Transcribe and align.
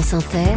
France 0.00 0.14
Inter, 0.14 0.54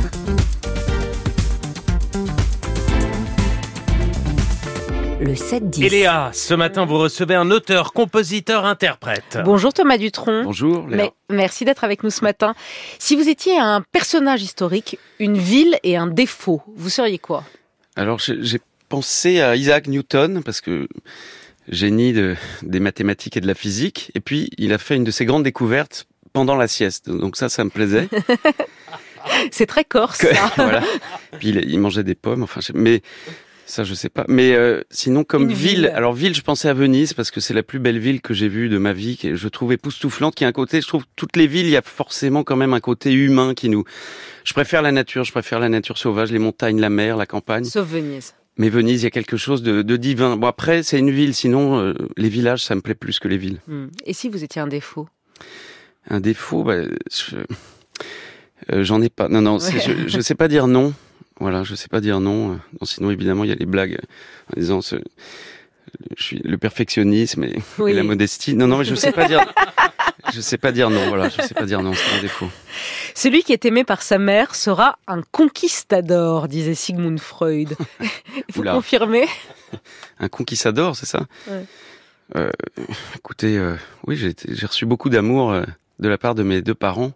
le 5.19 5.33
7-10. 5.33 5.83
Et 5.83 5.89
Léa, 5.89 6.29
ce 6.31 6.53
matin, 6.53 6.85
vous 6.85 6.99
recevez 6.99 7.33
un 7.33 7.49
auteur, 7.49 7.91
compositeur, 7.93 8.65
interprète. 8.65 9.39
Bonjour 9.43 9.73
Thomas 9.73 9.97
Dutronc. 9.97 10.43
Bonjour 10.43 10.87
Léa. 10.87 10.97
Mais- 11.29 11.35
merci 11.35 11.65
d'être 11.65 11.83
avec 11.83 12.03
nous 12.03 12.11
ce 12.11 12.23
matin. 12.23 12.53
Si 12.99 13.15
vous 13.15 13.29
étiez 13.29 13.57
un 13.57 13.81
personnage 13.91 14.43
historique, 14.43 14.99
une 15.17 15.39
ville 15.39 15.79
et 15.81 15.97
un 15.97 16.05
défaut, 16.05 16.61
vous 16.75 16.89
seriez 16.89 17.17
quoi? 17.17 17.43
Alors 17.95 18.19
j'ai 18.19 18.37
j'ai 18.43 18.59
pensé 18.89 19.41
à 19.41 19.55
Isaac 19.55 19.87
Newton 19.87 20.43
parce 20.45 20.61
que 20.61 20.87
génie 21.67 22.13
de, 22.13 22.35
des 22.61 22.79
mathématiques 22.79 23.37
et 23.37 23.41
de 23.41 23.47
la 23.47 23.55
physique. 23.55 24.11
Et 24.13 24.19
puis 24.19 24.51
il 24.59 24.71
a 24.71 24.77
fait 24.77 24.95
une 24.97 25.03
de 25.03 25.09
ses 25.09 25.25
grandes 25.25 25.43
découvertes 25.43 26.05
pendant 26.31 26.55
la 26.55 26.67
sieste. 26.67 27.09
Donc 27.09 27.37
ça, 27.37 27.49
ça 27.49 27.63
me 27.63 27.71
plaisait. 27.71 28.07
C'est 29.51 29.65
très 29.65 29.83
corse, 29.85 30.19
Que- 30.19 30.33
ça. 30.33 30.51
voilà. 30.57 30.83
Puis 31.39 31.49
il, 31.49 31.63
il 31.69 31.79
mangeait 31.79 32.03
des 32.03 32.15
pommes. 32.15 32.43
Enfin, 32.43 32.61
mais 32.73 33.01
ça, 33.65 33.83
je 33.83 33.93
sais 33.93 34.09
pas. 34.09 34.25
Mais 34.27 34.53
euh, 34.53 34.81
sinon, 34.89 35.23
comme 35.23 35.47
ville, 35.47 35.57
ville. 35.81 35.91
alors 35.95 36.13
ville, 36.13 36.35
je 36.35 36.41
pensais 36.41 36.67
à 36.67 36.73
Venise 36.73 37.13
parce 37.13 37.31
que 37.31 37.39
c'est 37.39 37.53
la 37.53 37.63
plus 37.63 37.79
belle 37.79 37.99
ville 37.99 38.21
que 38.21 38.33
j'ai 38.33 38.49
vue 38.49 38.67
de 38.69 38.77
ma 38.77 38.91
vie, 38.93 39.17
que 39.17 39.35
je 39.35 39.47
trouve 39.47 39.71
époustouflante. 39.73 40.35
Qui 40.35 40.43
a 40.45 40.47
un 40.47 40.51
côté, 40.51 40.81
je 40.81 40.87
trouve 40.87 41.05
toutes 41.15 41.37
les 41.37 41.47
villes, 41.47 41.65
il 41.67 41.71
y 41.71 41.77
a 41.77 41.81
forcément 41.81 42.43
quand 42.43 42.55
même 42.57 42.73
un 42.73 42.79
côté 42.81 43.13
humain 43.13 43.53
qui 43.53 43.69
nous. 43.69 43.83
Je 44.43 44.53
préfère 44.53 44.81
la 44.81 44.91
nature. 44.91 45.23
Je 45.23 45.31
préfère 45.31 45.59
la 45.59 45.69
nature 45.69 45.97
sauvage, 45.97 46.31
les 46.31 46.39
montagnes, 46.39 46.79
la 46.81 46.89
mer, 46.89 47.15
la 47.17 47.25
campagne. 47.25 47.63
Sauf 47.63 47.87
Venise. 47.87 48.33
Mais 48.57 48.67
Venise, 48.67 49.01
il 49.01 49.05
y 49.05 49.07
a 49.07 49.11
quelque 49.11 49.37
chose 49.37 49.63
de, 49.63 49.81
de 49.81 49.95
divin. 49.95 50.35
Bon 50.35 50.47
après, 50.47 50.83
c'est 50.83 50.99
une 50.99 51.09
ville. 51.11 51.33
Sinon, 51.33 51.79
euh, 51.79 51.93
les 52.17 52.27
villages, 52.27 52.63
ça 52.65 52.75
me 52.75 52.81
plaît 52.81 52.95
plus 52.95 53.17
que 53.19 53.29
les 53.29 53.37
villes. 53.37 53.59
Hmm. 53.67 53.85
Et 54.05 54.11
si 54.13 54.27
vous 54.27 54.43
étiez 54.43 54.61
un 54.61 54.67
défaut? 54.67 55.07
Un 56.09 56.19
défaut, 56.19 56.63
bah, 56.63 56.81
je- 57.09 57.37
euh, 58.71 58.83
j'en 58.83 59.01
ai 59.01 59.09
pas. 59.09 59.27
Non, 59.27 59.41
non, 59.41 59.57
Ouais. 59.59 59.79
je, 59.79 60.07
je 60.07 60.19
sais 60.21 60.35
pas 60.35 60.47
dire 60.47 60.67
non. 60.67 60.93
Voilà, 61.39 61.63
je 61.63 61.73
sais 61.75 61.87
pas 61.87 62.01
dire 62.01 62.19
non. 62.19 62.49
Non, 62.49 62.59
sinon, 62.83 63.09
évidemment, 63.11 63.43
il 63.43 63.49
y 63.49 63.53
a 63.53 63.55
les 63.55 63.65
blagues 63.65 63.97
en 64.55 64.59
disant 64.59 64.81
ce, 64.81 64.97
je 66.17 66.23
suis 66.23 66.39
le 66.43 66.57
perfectionnisme 66.57 67.43
et, 67.43 67.59
Oui. 67.79 67.91
et 67.91 67.93
la 67.95 68.03
modestie. 68.03 68.53
Non, 68.53 68.67
non, 68.67 68.77
mais 68.77 68.85
je 68.85 68.93
sais 68.95 69.11
pas 69.11 69.27
dire. 69.27 69.41
Je 70.33 70.39
sais 70.39 70.57
pas 70.59 70.71
dire 70.71 70.89
non. 70.91 71.07
Voilà, 71.09 71.29
je 71.29 71.41
sais 71.41 71.55
pas 71.55 71.65
dire 71.65 71.81
non. 71.81 71.93
C'est 71.93 72.17
un 72.17 72.21
défaut. 72.21 72.47
Celui 73.15 73.43
qui 73.43 73.53
est 73.53 73.65
aimé 73.65 73.83
par 73.83 74.01
sa 74.03 74.17
mère 74.19 74.53
sera 74.55 74.99
un 75.07 75.21
conquistador, 75.31 76.47
disait 76.47 76.75
Sigmund 76.75 77.19
Freud. 77.19 77.75
vous 78.53 78.61
Oula. 78.61 78.73
confirmez? 78.73 79.25
Un 80.19 80.29
conquistador, 80.29 80.95
c'est 80.95 81.07
ça? 81.07 81.25
Ouais. 81.49 81.65
Euh, 82.35 82.51
Écoutez, 83.15 83.57
euh, 83.57 83.75
oui, 84.07 84.15
j'ai 84.15 84.65
reçu 84.65 84.85
beaucoup 84.85 85.09
d'amour 85.09 85.51
euh, 85.51 85.63
de 85.99 86.07
la 86.07 86.17
part 86.19 86.35
de 86.35 86.43
mes 86.43 86.61
deux 86.61 86.75
parents. 86.75 87.11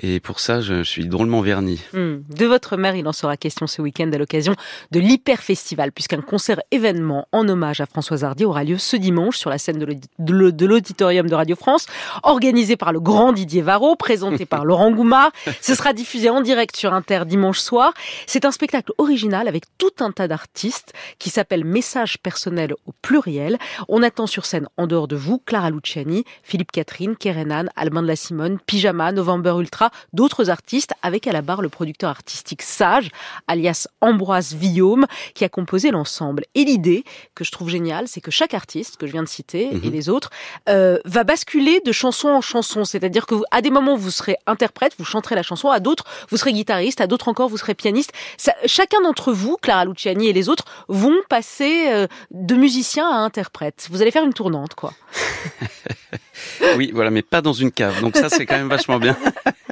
Et 0.00 0.20
pour 0.20 0.38
ça, 0.40 0.60
je 0.60 0.82
suis 0.82 1.06
drôlement 1.06 1.40
verni. 1.40 1.80
Hmm. 1.92 2.18
De 2.28 2.46
votre 2.46 2.76
mère, 2.76 2.94
il 2.96 3.06
en 3.08 3.12
sera 3.12 3.36
question 3.36 3.66
ce 3.66 3.82
week-end 3.82 4.10
à 4.12 4.18
l'occasion 4.18 4.54
de 4.90 5.00
l'Hyper 5.00 5.40
Festival, 5.40 5.92
puisqu'un 5.92 6.20
concert 6.20 6.60
événement 6.70 7.26
en 7.32 7.48
hommage 7.48 7.80
à 7.80 7.86
Françoise 7.86 8.22
Hardy 8.24 8.44
aura 8.44 8.64
lieu 8.64 8.78
ce 8.78 8.96
dimanche 8.96 9.36
sur 9.36 9.50
la 9.50 9.58
scène 9.58 9.78
de 9.78 9.84
l'audi- 9.86 10.08
de 10.18 10.32
l'au- 10.32 10.50
de 10.52 10.66
l'auditorium 10.66 11.28
de 11.28 11.34
Radio 11.34 11.56
France, 11.56 11.86
organisé 12.22 12.76
par 12.76 12.92
le 12.92 13.00
grand 13.00 13.32
Didier 13.32 13.62
Varro, 13.62 13.96
présenté 13.96 14.46
par 14.46 14.64
Laurent 14.64 14.90
Goumard. 14.92 15.32
Ce 15.60 15.74
sera 15.74 15.92
diffusé 15.92 16.30
en 16.30 16.40
direct 16.40 16.76
sur 16.76 16.92
Inter 16.94 17.22
dimanche 17.26 17.58
soir. 17.58 17.92
C'est 18.26 18.44
un 18.44 18.52
spectacle 18.52 18.92
original 18.98 19.48
avec 19.48 19.64
tout 19.78 19.90
un 20.00 20.12
tas 20.12 20.28
d'artistes 20.28 20.92
qui 21.18 21.30
s'appelle 21.30 21.64
Message 21.64 22.18
personnel 22.18 22.74
au 22.86 22.92
pluriel. 23.02 23.58
On 23.88 24.02
attend 24.02 24.26
sur 24.26 24.44
scène, 24.44 24.68
en 24.76 24.86
dehors 24.86 25.08
de 25.08 25.16
vous, 25.16 25.38
Clara 25.44 25.70
Luciani, 25.70 26.24
Philippe 26.42 26.72
Catherine, 26.72 27.16
Kerenan, 27.16 27.66
Albin 27.76 28.02
de 28.02 28.06
la 28.08 28.16
Simone, 28.16 28.58
Pyjama, 28.66 29.12
November 29.12 29.54
Ultra, 29.58 29.87
d'autres 30.12 30.50
artistes, 30.50 30.92
avec 31.02 31.26
à 31.26 31.32
la 31.32 31.42
barre 31.42 31.62
le 31.62 31.68
producteur 31.68 32.10
artistique 32.10 32.62
Sage, 32.62 33.10
alias 33.46 33.86
Ambroise 34.00 34.54
Villaume, 34.54 35.06
qui 35.34 35.44
a 35.44 35.48
composé 35.48 35.90
l'ensemble. 35.90 36.44
Et 36.54 36.64
l'idée, 36.64 37.04
que 37.34 37.44
je 37.44 37.50
trouve 37.50 37.68
géniale, 37.68 38.08
c'est 38.08 38.20
que 38.20 38.30
chaque 38.30 38.54
artiste, 38.54 38.96
que 38.96 39.06
je 39.06 39.12
viens 39.12 39.22
de 39.22 39.28
citer, 39.28 39.68
et 39.72 39.74
Mhm. 39.88 39.90
les 39.92 40.08
autres, 40.08 40.30
euh, 40.68 40.98
va 41.04 41.24
basculer 41.24 41.80
de 41.84 41.92
chanson 41.92 42.28
en 42.28 42.40
chanson. 42.40 42.84
C'est-à-dire 42.84 43.26
que 43.26 43.34
vous- 43.34 43.44
à 43.50 43.60
des 43.62 43.70
moments, 43.70 43.96
vous 43.96 44.10
serez 44.10 44.36
interprète, 44.46 44.94
vous 44.98 45.04
chanterez 45.04 45.34
la 45.34 45.42
chanson, 45.42 45.68
à 45.70 45.80
d'autres, 45.80 46.04
vous 46.30 46.36
serez 46.36 46.52
guitariste, 46.52 47.00
à 47.00 47.06
d'autres 47.06 47.28
encore, 47.28 47.48
vous 47.48 47.56
serez 47.58 47.74
pianiste. 47.74 48.12
Ça- 48.36 48.54
chacun 48.66 49.00
d'entre 49.02 49.32
vous, 49.32 49.56
Clara 49.60 49.84
Luciani 49.84 50.28
et 50.28 50.32
les 50.32 50.48
autres, 50.48 50.64
vont 50.88 51.16
passer 51.28 51.86
euh, 51.88 52.06
de 52.30 52.54
musicien 52.54 53.08
à 53.08 53.16
interprète. 53.16 53.88
Vous 53.90 54.02
allez 54.02 54.10
faire 54.10 54.24
une 54.24 54.32
tournante, 54.34 54.74
quoi. 54.74 54.92
Oui, 56.76 56.90
voilà, 56.94 57.10
mais 57.10 57.22
pas 57.22 57.40
dans 57.40 57.52
une 57.52 57.70
cave. 57.72 58.00
Donc 58.00 58.16
ça, 58.16 58.28
c'est 58.28 58.46
quand 58.46 58.56
même 58.56 58.68
vachement 58.68 58.98
bien. 58.98 59.16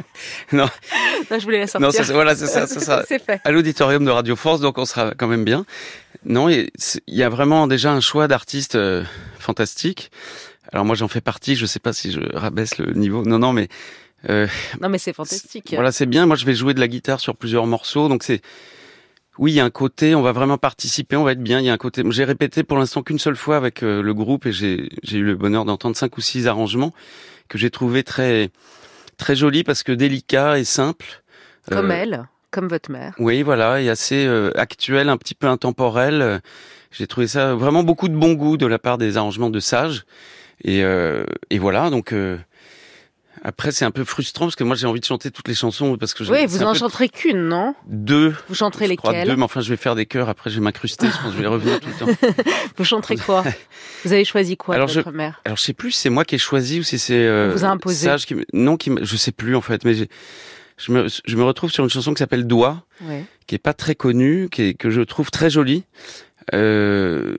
non, 0.53 0.69
Non, 1.31 1.38
je 1.38 1.44
voulais 1.44 1.60
la 1.60 1.66
sortir. 1.66 1.81
non, 1.88 1.91
ça, 1.93 2.12
voilà, 2.12 2.34
c'est 2.34 2.47
ça, 2.47 2.66
c'est 2.66 2.81
ça. 2.81 3.04
C'est 3.09 3.22
fait. 3.22 3.41
À 3.44 3.50
l'auditorium 3.50 4.04
de 4.04 4.10
Radio 4.10 4.37
France, 4.37 4.60
donc 4.60 4.78
on 4.78 4.84
sera 4.84 5.12
quand 5.16 5.26
même 5.28 5.44
bien. 5.44 5.65
Non, 6.25 6.49
il 6.49 6.71
y 7.06 7.22
a 7.22 7.28
vraiment 7.28 7.66
déjà 7.66 7.93
un 7.93 8.00
choix 8.00 8.26
d'artistes 8.28 8.75
euh, 8.75 9.05
fantastiques. 9.38 10.10
Alors 10.72 10.84
moi, 10.84 10.97
j'en 10.97 11.09
fais 11.09 11.21
partie. 11.21 11.55
Je 11.56 11.66
sais 11.66 11.78
pas 11.78 11.93
si 11.93 12.10
je 12.12 12.21
rabaisse 12.34 12.78
le 12.78 12.93
niveau. 12.94 13.22
Non, 13.25 13.38
non, 13.38 13.53
mais 13.53 13.69
euh, 14.28 14.47
Non, 14.81 14.88
mais 14.88 14.99
c'est 14.99 15.12
fantastique. 15.12 15.72
voilà, 15.75 15.93
c'est 15.93 16.06
bien. 16.06 16.26
Moi, 16.26 16.37
je 16.37 16.44
vais 16.44 16.55
jouer 16.55 16.75
de 16.75 16.81
la 16.81 16.88
guitare 16.88 17.21
sur 17.21 17.37
plusieurs 17.37 17.66
morceaux, 17.66 18.09
donc 18.09 18.22
c'est. 18.22 18.41
Oui, 19.39 19.53
il 19.53 19.55
y 19.55 19.61
a 19.61 19.65
un 19.65 19.71
côté, 19.71 20.15
on 20.15 20.23
va 20.23 20.33
vraiment 20.33 20.59
participer, 20.59 21.17
on 21.17 21.25
va 21.25 21.33
être 21.33 21.43
bien. 21.43 21.61
Il 21.61 21.67
y 21.67 21.69
a 21.71 21.73
un 21.73 21.77
côté. 21.77 22.03
J'ai 22.11 22.25
répété 22.25 22.63
pour 22.63 22.79
l'instant 22.79 23.03
qu'une 23.03 23.19
seule 23.19 23.37
fois 23.37 23.57
avec 23.57 23.83
euh, 23.83 24.03
le 24.03 24.15
groupe 24.15 24.47
et 24.47 24.53
j'ai 24.53 24.89
eu 25.13 25.23
le 25.23 25.35
bonheur 25.35 25.65
d'entendre 25.65 25.97
cinq 25.97 26.17
ou 26.17 26.21
six 26.21 26.47
arrangements 26.47 26.93
que 27.49 27.59
j'ai 27.59 27.71
trouvé 27.71 28.03
très 28.03 28.51
très 29.19 29.37
jolis 29.37 29.65
parce 29.65 29.83
que 29.83 29.93
délicats 29.93 30.59
et 30.59 30.65
simples. 30.65 31.23
Comme 31.71 31.91
Euh, 31.91 31.95
elle, 31.95 32.29
comme 32.51 32.69
votre 32.69 32.91
mère. 32.91 33.15
Oui, 33.19 33.43
voilà, 33.43 33.81
et 33.81 33.89
assez 33.89 34.27
euh, 34.27 34.51
actuel, 34.57 35.09
un 35.09 35.17
petit 35.17 35.35
peu 35.35 35.47
intemporel. 35.47 36.23
Euh, 36.23 36.39
J'ai 36.93 37.07
trouvé 37.07 37.27
ça 37.27 37.55
vraiment 37.55 37.83
beaucoup 37.83 38.09
de 38.09 38.17
bon 38.17 38.33
goût 38.35 38.57
de 38.57 38.67
la 38.67 38.79
part 38.79 38.97
des 38.99 39.17
arrangements 39.17 39.51
de 39.51 39.61
Sage. 39.61 40.05
Et, 40.65 40.83
euh, 40.83 41.25
et 41.51 41.59
voilà, 41.59 41.91
donc 41.91 42.13
euh, 42.13 42.39
après 43.49 43.71
c'est 43.71 43.84
un 43.84 43.91
peu 43.93 44.03
frustrant 44.05 44.47
parce 44.47 44.57
que 44.57 44.65
moi 44.65 44.75
j'ai 44.75 44.87
envie 44.89 44.99
de 44.99 45.05
chanter 45.05 45.31
toutes 45.31 45.47
les 45.47 45.55
chansons 45.55 45.97
parce 45.97 46.15
que 46.15 46.25
Oui, 46.25 46.47
vous 46.47 46.62
en 46.65 46.73
peu 46.73 46.79
chanterez 46.79 47.09
qu'une, 47.09 47.47
non? 47.49 47.75
Deux. 47.87 48.34
Vous 48.49 48.55
chanterez 48.57 48.89
je 48.89 48.95
crois 48.95 49.12
lesquelles? 49.12 49.29
deux, 49.29 49.37
mais 49.37 49.45
enfin 49.45 49.61
je 49.61 49.69
vais 49.71 49.77
faire 49.77 49.95
des 49.95 50.05
chœurs. 50.07 50.29
Après 50.29 50.51
je 50.51 50.57
vais 50.57 50.61
m'incruster. 50.61 51.07
je 51.07 51.12
pense 51.12 51.31
que 51.31 51.37
je 51.37 51.43
vais 51.43 51.47
revenir 51.47 51.79
tout 51.79 51.89
le 51.89 51.95
temps. 51.95 52.29
Vous 52.77 52.85
chanterez 52.85 53.17
quoi? 53.17 53.45
Vous 54.05 54.12
avez 54.12 54.25
choisi 54.25 54.56
quoi 54.56 54.75
Alors, 54.75 54.89
je- 54.89 55.01
mère? 55.11 55.41
Alors 55.45 55.56
je 55.56 55.62
sais 55.62 55.73
plus 55.75 55.93
c'est 55.93 56.11
moi 56.11 56.25
qui 56.25 56.35
ai 56.35 56.39
choisi 56.39 56.81
ou 56.81 56.83
si 56.83 56.99
c'est 56.99 57.15
euh, 57.15 57.53
vous 57.55 57.65
a 57.65 57.69
imposé. 57.69 58.06
Sage 58.06 58.27
qui 58.27 58.35
non 58.53 58.77
qui 58.77 58.91
je 59.01 59.17
sais 59.17 59.33
plus 59.33 59.55
en 59.55 59.61
fait, 59.61 59.85
mais 59.85 59.95
j'ai- 59.95 60.09
je 60.77 60.91
me 60.93 61.06
je 61.09 61.37
me 61.37 61.45
retrouve 61.45 61.71
sur 61.71 61.85
une 61.85 61.91
chanson 61.91 62.12
qui 62.15 62.19
s'appelle 62.19 62.47
Doigt. 62.47 62.85
Ouais. 63.03 63.25
qui 63.47 63.55
est 63.55 63.59
pas 63.59 63.75
très 63.75 63.95
connu, 63.95 64.49
qui 64.51 64.62
est, 64.62 64.75
que 64.75 64.91
je 64.91 65.01
trouve 65.03 65.31
très 65.31 65.51
joli. 65.51 65.85
Euh, 66.55 67.37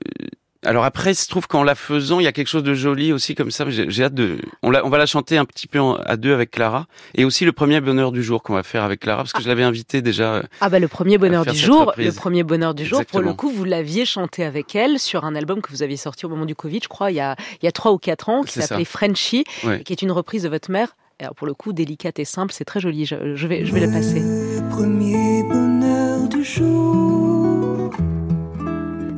alors 0.64 0.84
après, 0.84 1.12
il 1.12 1.14
se 1.14 1.28
trouve 1.28 1.46
qu'en 1.46 1.62
la 1.62 1.74
faisant, 1.76 2.18
il 2.18 2.24
y 2.24 2.26
a 2.26 2.32
quelque 2.32 2.48
chose 2.48 2.64
de 2.64 2.74
joli 2.74 3.12
aussi 3.12 3.34
comme 3.36 3.50
ça. 3.52 3.68
J'ai 3.70 3.88
j'ai 3.90 4.02
hâte 4.04 4.14
de. 4.14 4.38
On, 4.64 4.70
la- 4.70 4.84
on 4.84 4.88
va 4.90 4.98
la 4.98 5.06
chanter 5.06 5.38
un 5.38 5.44
petit 5.44 5.68
peu 5.68 5.78
en- 5.78 5.94
à 5.94 6.16
deux 6.16 6.32
avec 6.34 6.50
Clara, 6.50 6.86
et 7.14 7.24
aussi 7.24 7.44
le 7.44 7.52
premier 7.52 7.80
bonheur 7.80 8.10
du 8.10 8.22
jour 8.24 8.42
qu'on 8.42 8.54
va 8.54 8.64
faire 8.64 8.82
avec 8.82 8.98
Clara, 9.00 9.22
parce 9.22 9.32
que 9.32 9.40
je 9.42 9.46
l'avais 9.48 9.62
invitée 9.62 10.02
déjà. 10.02 10.34
euh, 10.34 10.42
Ah 10.60 10.68
bah 10.68 10.80
le 10.80 10.88
premier 10.88 11.16
bonheur 11.16 11.46
du 11.46 11.56
jour, 11.56 11.86
reprise. 11.86 12.06
le 12.06 12.12
premier 12.12 12.42
bonheur 12.42 12.74
du 12.74 12.84
jour. 12.84 13.04
Pour 13.06 13.20
le 13.20 13.32
coup, 13.34 13.50
vous 13.50 13.64
l'aviez 13.64 14.04
chanté 14.04 14.44
avec 14.44 14.74
elle 14.74 14.98
sur 14.98 15.24
un 15.24 15.34
album 15.36 15.62
que 15.62 15.70
vous 15.70 15.82
aviez 15.84 15.96
sorti 15.96 16.26
au 16.26 16.28
moment 16.28 16.44
du 16.44 16.56
Covid, 16.56 16.80
je 16.82 16.88
crois, 16.88 17.12
il 17.12 17.16
y 17.16 17.20
a 17.20 17.36
il 17.62 17.64
y 17.64 17.68
a 17.68 17.72
trois 17.72 17.92
ou 17.92 17.98
quatre 17.98 18.28
ans, 18.28 18.42
qui 18.42 18.60
s'appelait 18.60 18.84
Frenchy, 18.84 19.44
Ouais. 19.64 19.82
qui 19.84 19.92
est 19.92 20.02
une 20.02 20.10
reprise 20.12 20.42
de 20.42 20.48
votre 20.48 20.70
mère. 20.72 20.96
Alors 21.20 21.34
pour 21.36 21.46
le 21.46 21.54
coup, 21.54 21.72
délicate 21.72 22.18
et 22.18 22.24
simple, 22.24 22.52
c'est 22.52 22.64
très 22.64 22.80
joli. 22.80 23.04
Je, 23.06 23.34
je 23.36 23.46
vais 23.46 23.64
je 23.64 23.72
vais 23.72 23.86
le 23.86 23.92
passer. 23.92 24.20
Le 24.20 24.68
premier 24.70 25.42
bonheur 25.44 26.28
du 26.28 26.42
jour, 26.44 27.90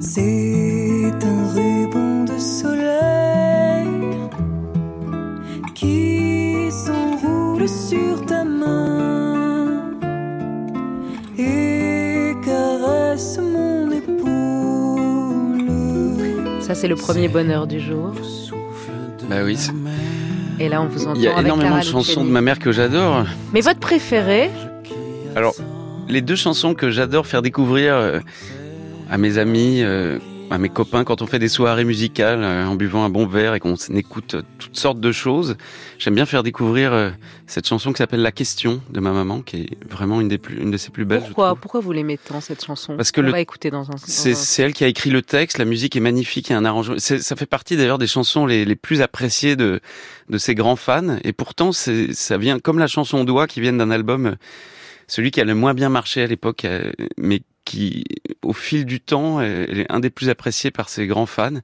c'est 0.00 0.69
un 1.22 1.48
ruban 1.54 2.24
de 2.24 2.38
soleil 2.38 3.88
qui 5.74 6.70
s'enroule 6.70 7.68
sur 7.68 8.24
ta 8.26 8.44
main 8.44 9.90
et 11.38 12.32
caresse 12.44 13.38
mon 13.42 13.90
épaule. 13.90 14.20
Ça 16.60 16.74
c'est 16.74 16.88
le 16.88 16.96
premier 16.96 17.28
bonheur 17.28 17.66
du 17.66 17.80
jour. 17.80 18.12
Bah 19.28 19.36
oui. 19.44 19.56
c'est- 19.56 19.72
Et 20.58 20.68
là 20.68 20.82
on 20.82 20.86
vous 20.86 21.04
entend 21.06 21.14
Il 21.14 21.22
y 21.22 21.26
a 21.28 21.32
avec 21.32 21.44
énormément 21.46 21.68
Clara 21.70 21.80
de 21.82 21.86
chansons 21.86 22.24
de 22.24 22.30
ma 22.30 22.40
mère 22.40 22.58
que 22.58 22.72
j'adore. 22.72 23.24
Mais 23.52 23.60
votre 23.60 23.78
préférée 23.80 24.50
Alors, 25.36 25.54
les 26.08 26.20
deux 26.20 26.34
chansons 26.36 26.74
que 26.74 26.90
j'adore 26.90 27.26
faire 27.26 27.42
découvrir 27.42 27.94
euh, 27.94 28.18
à 29.10 29.16
mes 29.18 29.38
amis, 29.38 29.82
euh, 29.82 30.18
à 30.50 30.58
mes 30.58 30.68
copains 30.68 31.04
quand 31.04 31.22
on 31.22 31.26
fait 31.28 31.38
des 31.38 31.48
soirées 31.48 31.84
musicales 31.84 32.42
euh, 32.42 32.66
en 32.66 32.74
buvant 32.74 33.04
un 33.04 33.08
bon 33.08 33.24
verre 33.26 33.54
et 33.54 33.60
qu'on 33.60 33.76
écoute 33.94 34.34
euh, 34.34 34.42
toutes 34.58 34.76
sortes 34.76 34.98
de 35.00 35.12
choses. 35.12 35.56
J'aime 35.98 36.16
bien 36.16 36.26
faire 36.26 36.42
découvrir 36.42 36.92
euh, 36.92 37.10
cette 37.46 37.68
chanson 37.68 37.92
qui 37.92 37.98
s'appelle 37.98 38.22
La 38.22 38.32
question 38.32 38.80
de 38.90 38.98
ma 38.98 39.12
maman, 39.12 39.42
qui 39.42 39.58
est 39.62 39.78
vraiment 39.88 40.20
une 40.20 40.26
des 40.28 40.38
plus, 40.38 40.60
une 40.60 40.70
de 40.72 40.76
ses 40.76 40.90
plus 40.90 41.04
belles. 41.04 41.20
Pourquoi 41.22 41.54
pourquoi 41.54 41.80
vous 41.80 41.92
l'aimez 41.92 42.18
tant 42.18 42.40
cette 42.40 42.64
chanson? 42.64 42.96
Parce 42.96 43.12
que 43.12 43.20
On 43.20 43.24
le- 43.24 43.30
va 43.32 43.40
écouter 43.40 43.70
dans 43.70 43.90
un. 43.90 43.96
C'est 44.04 44.32
un- 44.32 44.64
elle 44.66 44.72
qui 44.72 44.82
a 44.82 44.88
écrit 44.88 45.10
le 45.10 45.22
texte, 45.22 45.58
la 45.58 45.64
musique 45.64 45.94
est 45.94 46.00
magnifique, 46.00 46.48
il 46.48 46.52
y 46.52 46.56
a 46.56 46.58
un 46.58 46.64
arrangement. 46.64 46.96
Ça 46.98 47.36
fait 47.36 47.46
partie 47.46 47.76
d'ailleurs 47.76 47.98
des 47.98 48.08
chansons 48.08 48.44
les, 48.44 48.64
les 48.64 48.76
plus 48.76 49.02
appréciées 49.02 49.54
de, 49.56 49.80
de 50.28 50.38
ses 50.38 50.54
grands 50.56 50.76
fans. 50.76 51.16
Et 51.22 51.32
pourtant, 51.32 51.70
ça 51.72 52.38
vient 52.38 52.58
comme 52.58 52.78
la 52.80 52.88
chanson 52.88 53.22
Doigt 53.24 53.46
qui 53.46 53.60
vient 53.60 53.72
d'un 53.72 53.90
album. 53.92 54.34
celui 55.06 55.30
qui 55.30 55.40
a 55.40 55.44
le 55.44 55.54
moins 55.54 55.74
bien 55.74 55.88
marché 55.90 56.22
à 56.22 56.26
l'époque, 56.26 56.66
mais 57.16 57.40
qui, 57.64 58.04
au 58.42 58.52
fil 58.52 58.84
du 58.84 59.00
temps, 59.00 59.40
est 59.40 59.86
un 59.90 60.00
des 60.00 60.10
plus 60.10 60.28
appréciés 60.28 60.70
par 60.70 60.88
ses 60.88 61.06
grands 61.06 61.26
fans. 61.26 61.60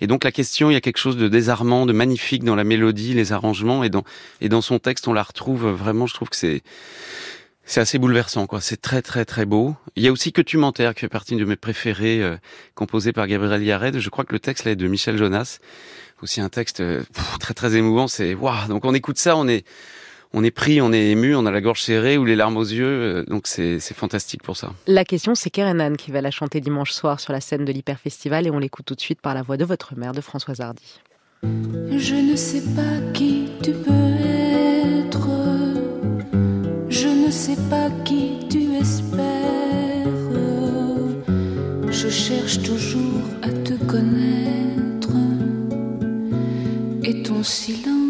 Et 0.00 0.06
donc 0.06 0.24
la 0.24 0.32
question, 0.32 0.70
il 0.70 0.74
y 0.74 0.76
a 0.76 0.80
quelque 0.80 0.98
chose 0.98 1.16
de 1.16 1.28
désarmant, 1.28 1.86
de 1.86 1.92
magnifique 1.92 2.44
dans 2.44 2.56
la 2.56 2.64
mélodie, 2.64 3.14
les 3.14 3.32
arrangements, 3.32 3.84
et 3.84 3.88
dans 3.88 4.04
et 4.40 4.48
dans 4.48 4.60
son 4.60 4.78
texte, 4.78 5.08
on 5.08 5.12
la 5.12 5.22
retrouve 5.22 5.66
vraiment. 5.68 6.06
Je 6.06 6.14
trouve 6.14 6.28
que 6.28 6.36
c'est 6.36 6.62
c'est 7.64 7.80
assez 7.80 7.98
bouleversant, 7.98 8.46
quoi. 8.46 8.60
C'est 8.60 8.80
très 8.80 9.02
très 9.02 9.24
très 9.24 9.44
beau. 9.44 9.74
Il 9.96 10.02
y 10.04 10.08
a 10.08 10.12
aussi 10.12 10.32
Que 10.32 10.42
tu 10.42 10.56
m'enterres, 10.56 10.94
qui 10.94 11.00
fait 11.00 11.08
partie 11.08 11.34
de 11.36 11.44
mes 11.44 11.56
préférés, 11.56 12.22
euh, 12.22 12.36
composé 12.74 13.12
par 13.12 13.26
Gabriel 13.26 13.62
Yared. 13.62 13.98
Je 13.98 14.08
crois 14.08 14.24
que 14.24 14.32
le 14.32 14.38
texte 14.38 14.64
là 14.64 14.72
est 14.72 14.76
de 14.76 14.86
Michel 14.86 15.18
Jonas. 15.18 15.58
Aussi 16.22 16.40
un 16.40 16.48
texte 16.48 16.80
euh, 16.80 17.02
très 17.40 17.54
très 17.54 17.74
émouvant. 17.74 18.08
C'est 18.08 18.34
waouh. 18.34 18.68
Donc 18.68 18.84
on 18.84 18.94
écoute 18.94 19.18
ça, 19.18 19.36
on 19.36 19.48
est 19.48 19.64
on 20.32 20.44
est 20.44 20.50
pris, 20.50 20.80
on 20.80 20.92
est 20.92 21.10
ému, 21.10 21.34
on 21.34 21.46
a 21.46 21.50
la 21.50 21.60
gorge 21.60 21.82
serrée 21.82 22.18
ou 22.18 22.24
les 22.24 22.36
larmes 22.36 22.56
aux 22.56 22.64
yeux. 22.64 22.86
Euh, 22.86 23.24
donc 23.24 23.46
c'est 23.46 23.80
fantastique 23.94 24.42
pour 24.42 24.56
ça. 24.56 24.72
La 24.86 25.04
question, 25.04 25.34
c'est 25.34 25.50
Kerenan 25.50 25.96
qui 25.96 26.10
va 26.10 26.20
la 26.20 26.30
chanter 26.30 26.60
dimanche 26.60 26.92
soir 26.92 27.20
sur 27.20 27.32
la 27.32 27.40
scène 27.40 27.64
de 27.64 27.72
l'Hyper 27.72 27.98
Festival 27.98 28.46
et 28.46 28.50
on 28.50 28.58
l'écoute 28.58 28.86
tout 28.86 28.94
de 28.94 29.00
suite 29.00 29.20
par 29.20 29.34
la 29.34 29.42
voix 29.42 29.56
de 29.56 29.64
votre 29.64 29.96
mère, 29.96 30.12
de 30.12 30.20
Françoise 30.20 30.60
Hardy. 30.60 31.00
Je 31.42 32.14
ne 32.14 32.36
sais 32.36 32.62
pas 32.74 33.12
qui 33.12 33.48
tu 33.62 33.72
peux 33.72 34.16
être. 34.20 35.28
Je 36.88 37.08
ne 37.08 37.30
sais 37.30 37.56
pas 37.70 37.90
qui 38.04 38.46
tu 38.50 38.74
espères. 38.74 39.26
Je 41.88 42.08
cherche 42.08 42.62
toujours 42.62 43.22
à 43.42 43.48
te 43.48 43.74
connaître. 43.84 45.10
Et 47.04 47.22
ton 47.22 47.42
silence 47.42 48.05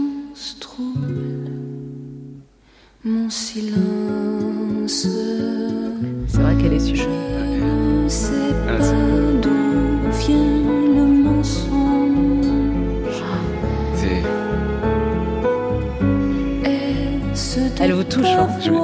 Je 18.62 18.70
vais- 18.70 18.76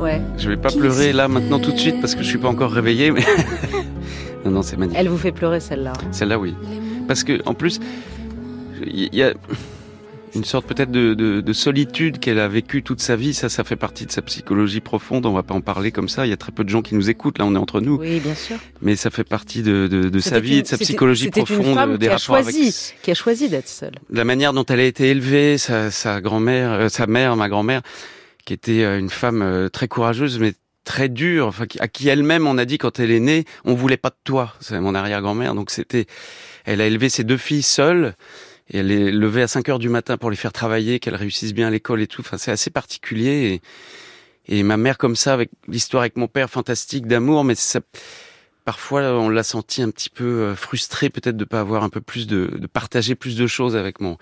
Ouais. 0.00 0.20
Je 0.36 0.48
vais 0.50 0.56
pas 0.56 0.70
pleurer 0.70 1.12
là 1.12 1.28
maintenant 1.28 1.58
tout 1.58 1.72
de 1.72 1.78
suite 1.78 2.00
parce 2.00 2.14
que 2.14 2.22
je 2.22 2.28
suis 2.28 2.38
pas 2.38 2.48
encore 2.48 2.70
réveillé. 2.72 3.10
Mais 3.10 3.24
non 4.44 4.50
non 4.50 4.62
c'est 4.62 4.76
magnifique. 4.76 4.98
Elle 5.00 5.08
vous 5.08 5.16
fait 5.18 5.32
pleurer 5.32 5.60
celle-là. 5.60 5.94
Celle-là 6.12 6.38
oui. 6.38 6.54
Parce 7.08 7.24
que 7.24 7.40
en 7.46 7.54
plus 7.54 7.80
il 8.86 9.14
y 9.14 9.22
a 9.22 9.32
une 10.34 10.44
sorte 10.44 10.66
peut-être 10.66 10.90
de, 10.90 11.14
de, 11.14 11.40
de 11.40 11.52
solitude 11.52 12.18
qu'elle 12.18 12.40
a 12.40 12.48
vécue 12.48 12.82
toute 12.82 13.00
sa 13.00 13.16
vie. 13.16 13.32
Ça 13.32 13.48
ça 13.48 13.64
fait 13.64 13.76
partie 13.76 14.04
de 14.04 14.10
sa 14.12 14.20
psychologie 14.20 14.80
profonde. 14.80 15.24
On 15.24 15.32
va 15.32 15.42
pas 15.42 15.54
en 15.54 15.62
parler 15.62 15.90
comme 15.90 16.08
ça. 16.10 16.26
Il 16.26 16.30
y 16.30 16.32
a 16.32 16.36
très 16.36 16.52
peu 16.52 16.64
de 16.64 16.68
gens 16.68 16.82
qui 16.82 16.94
nous 16.94 17.08
écoutent. 17.08 17.38
Là 17.38 17.46
on 17.46 17.54
est 17.54 17.58
entre 17.58 17.80
nous. 17.80 17.96
Oui, 17.96 18.20
bien 18.20 18.34
sûr. 18.34 18.56
Mais 18.82 18.96
ça 18.96 19.08
fait 19.10 19.24
partie 19.24 19.62
de, 19.62 19.86
de, 19.86 20.18
sa 20.18 20.38
vie 20.40 20.54
et 20.54 20.56
une- 20.58 20.62
de 20.64 20.66
sa 20.68 20.76
psychologie 20.76 21.24
c'était 21.26 21.40
une 21.40 21.46
profonde, 21.46 21.74
femme 21.74 21.92
des 21.96 22.06
qui 22.06 22.12
a 22.12 22.16
rapports 22.16 22.42
choisi. 22.42 22.60
avec 22.62 22.98
Qui 23.02 23.10
a 23.10 23.14
choisi 23.14 23.48
d'être 23.48 23.68
seule. 23.68 23.94
la 24.10 24.24
manière 24.24 24.52
dont 24.52 24.64
elle 24.66 24.80
a 24.80 24.84
été 24.84 25.08
élevée, 25.08 25.56
sa, 25.56 25.90
sa 25.90 26.20
grand-mère, 26.20 26.72
euh, 26.72 26.88
sa 26.90 27.06
mère, 27.06 27.34
ma 27.36 27.48
grand-mère, 27.48 27.80
qui 28.44 28.52
était 28.52 28.84
euh, 28.84 28.98
une 28.98 29.10
femme 29.10 29.42
euh, 29.42 29.68
très 29.68 29.88
courageuse, 29.88 30.38
mais 30.38 30.54
très 30.84 31.08
dure, 31.08 31.46
enfin, 31.46 31.64
à 31.80 31.88
qui 31.88 32.08
elle-même 32.08 32.46
on 32.46 32.58
a 32.58 32.64
dit 32.64 32.78
quand 32.78 33.00
elle 33.00 33.10
est 33.10 33.20
née, 33.20 33.44
on 33.64 33.74
voulait 33.74 33.96
pas 33.96 34.10
de 34.10 34.16
toi. 34.24 34.54
C'est 34.60 34.78
mon 34.80 34.94
arrière-grand-mère, 34.94 35.54
donc 35.54 35.70
c'était, 35.70 36.06
elle 36.64 36.80
a 36.80 36.86
élevé 36.86 37.08
ses 37.08 37.24
deux 37.24 37.38
filles 37.38 37.62
seule. 37.62 38.14
Et 38.70 38.78
elle 38.78 38.86
les 38.86 39.12
levait 39.12 39.42
à 39.42 39.48
5 39.48 39.68
heures 39.68 39.78
du 39.78 39.90
matin 39.90 40.16
pour 40.16 40.30
les 40.30 40.36
faire 40.36 40.52
travailler, 40.52 40.98
qu'elles 40.98 41.16
réussissent 41.16 41.52
bien 41.52 41.68
à 41.68 41.70
l'école 41.70 42.00
et 42.00 42.06
tout. 42.06 42.22
Enfin, 42.22 42.38
c'est 42.38 42.50
assez 42.50 42.70
particulier. 42.70 43.60
Et, 44.48 44.56
et 44.58 44.62
ma 44.62 44.78
mère 44.78 44.96
comme 44.96 45.16
ça, 45.16 45.34
avec 45.34 45.50
l'histoire 45.68 46.02
avec 46.02 46.16
mon 46.16 46.28
père, 46.28 46.48
fantastique 46.48 47.06
d'amour, 47.06 47.44
mais 47.44 47.54
ça, 47.54 47.80
parfois 48.64 49.02
on 49.02 49.28
l'a 49.28 49.42
senti 49.42 49.82
un 49.82 49.90
petit 49.90 50.10
peu 50.10 50.24
euh, 50.24 50.54
frustré 50.54 51.10
peut-être 51.10 51.36
de 51.36 51.44
pas 51.44 51.60
avoir 51.60 51.84
un 51.84 51.90
peu 51.90 52.00
plus 52.00 52.26
de, 52.26 52.46
de 52.58 52.66
partager 52.66 53.14
plus 53.14 53.36
de 53.36 53.46
choses 53.46 53.76
avec 53.76 54.00
mon 54.00 54.16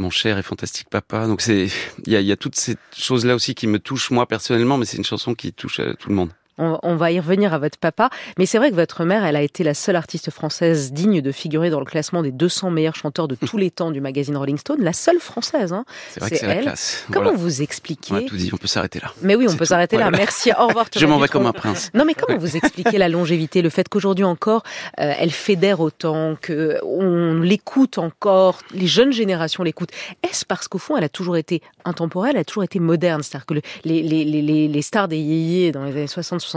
mon 0.00 0.10
cher 0.10 0.38
et 0.38 0.42
fantastique 0.42 0.88
papa. 0.90 1.26
Donc 1.26 1.40
c'est 1.40 1.68
il 2.06 2.12
y 2.12 2.16
a, 2.16 2.20
y 2.20 2.32
a 2.32 2.36
toutes 2.36 2.56
ces 2.56 2.76
choses 2.96 3.24
là 3.24 3.34
aussi 3.34 3.54
qui 3.54 3.66
me 3.66 3.78
touchent 3.78 4.10
moi 4.10 4.26
personnellement, 4.26 4.76
mais 4.76 4.84
c'est 4.84 4.96
une 4.96 5.04
chanson 5.04 5.34
qui 5.34 5.52
touche 5.52 5.80
tout 5.98 6.08
le 6.08 6.14
monde. 6.14 6.30
On, 6.60 6.78
on 6.82 6.96
va 6.96 7.10
y 7.10 7.18
revenir 7.18 7.54
à 7.54 7.58
votre 7.58 7.78
papa, 7.78 8.10
mais 8.38 8.46
c'est 8.46 8.58
vrai 8.58 8.70
que 8.70 8.76
votre 8.76 9.04
mère, 9.04 9.24
elle 9.24 9.36
a 9.36 9.42
été 9.42 9.64
la 9.64 9.74
seule 9.74 9.96
artiste 9.96 10.30
française 10.30 10.92
digne 10.92 11.20
de 11.20 11.32
figurer 11.32 11.70
dans 11.70 11.80
le 11.80 11.86
classement 11.86 12.22
des 12.22 12.30
200 12.32 12.70
meilleurs 12.70 12.94
chanteurs 12.96 13.28
de 13.28 13.34
tous 13.34 13.56
les 13.56 13.70
temps 13.70 13.90
du 13.90 14.00
magazine 14.00 14.36
Rolling 14.36 14.58
Stone, 14.58 14.82
la 14.82 14.92
seule 14.92 15.18
française. 15.20 15.72
Hein. 15.72 15.84
C'est 16.10 16.20
vrai 16.20 16.30
que 16.30 16.36
c'est 16.36 16.46
la 16.46 16.56
classe. 16.56 17.04
Comment 17.10 17.30
Voilà. 17.30 17.38
vous 17.38 17.62
expliquez 17.62 18.12
On 18.14 18.16
a 18.18 18.22
tout 18.22 18.36
dit, 18.36 18.50
on 18.52 18.56
peut 18.58 18.66
s'arrêter 18.66 19.00
là. 19.00 19.12
Mais 19.22 19.34
oui, 19.34 19.46
on 19.48 19.56
peut 19.56 19.64
s'arrêter 19.64 19.96
là. 19.96 20.04
Voilà. 20.10 20.18
Merci. 20.18 20.50
Au 20.58 20.66
revoir. 20.68 20.86
Je 20.96 21.06
m'en 21.06 21.18
vais 21.18 21.28
comme 21.28 21.46
un 21.46 21.52
prince. 21.52 21.90
Non, 21.94 22.04
mais 22.04 22.14
comment 22.14 22.38
vous 22.38 22.56
expliquez 22.56 22.98
la 22.98 23.08
longévité, 23.08 23.62
le 23.62 23.70
fait 23.70 23.88
qu'aujourd'hui 23.88 24.24
encore, 24.24 24.62
euh, 25.00 25.12
elle 25.18 25.30
fédère 25.30 25.80
autant, 25.80 26.36
que 26.40 26.78
on 26.84 27.40
l'écoute 27.40 27.98
encore, 27.98 28.58
les 28.74 28.86
jeunes 28.86 29.12
générations 29.12 29.62
l'écoutent. 29.62 29.92
Est-ce 30.22 30.44
parce 30.44 30.68
qu'au 30.68 30.78
fond, 30.78 30.96
elle 30.96 31.04
a 31.04 31.08
toujours 31.08 31.36
été 31.36 31.62
intemporelle, 31.84 32.32
elle 32.34 32.40
a 32.42 32.44
toujours 32.44 32.64
été 32.64 32.78
moderne, 32.80 33.22
c'est-à-dire 33.22 33.46
que 33.46 33.54
le- 33.54 33.62
les, 33.84 34.02
les, 34.02 34.24
les, 34.24 34.42
les- 34.42 34.68
les 34.68 34.82
stars 34.82 35.08
des 35.08 35.16
yéyés 35.18 35.72
dans 35.72 35.84
les 35.84 35.96
années 35.96 36.06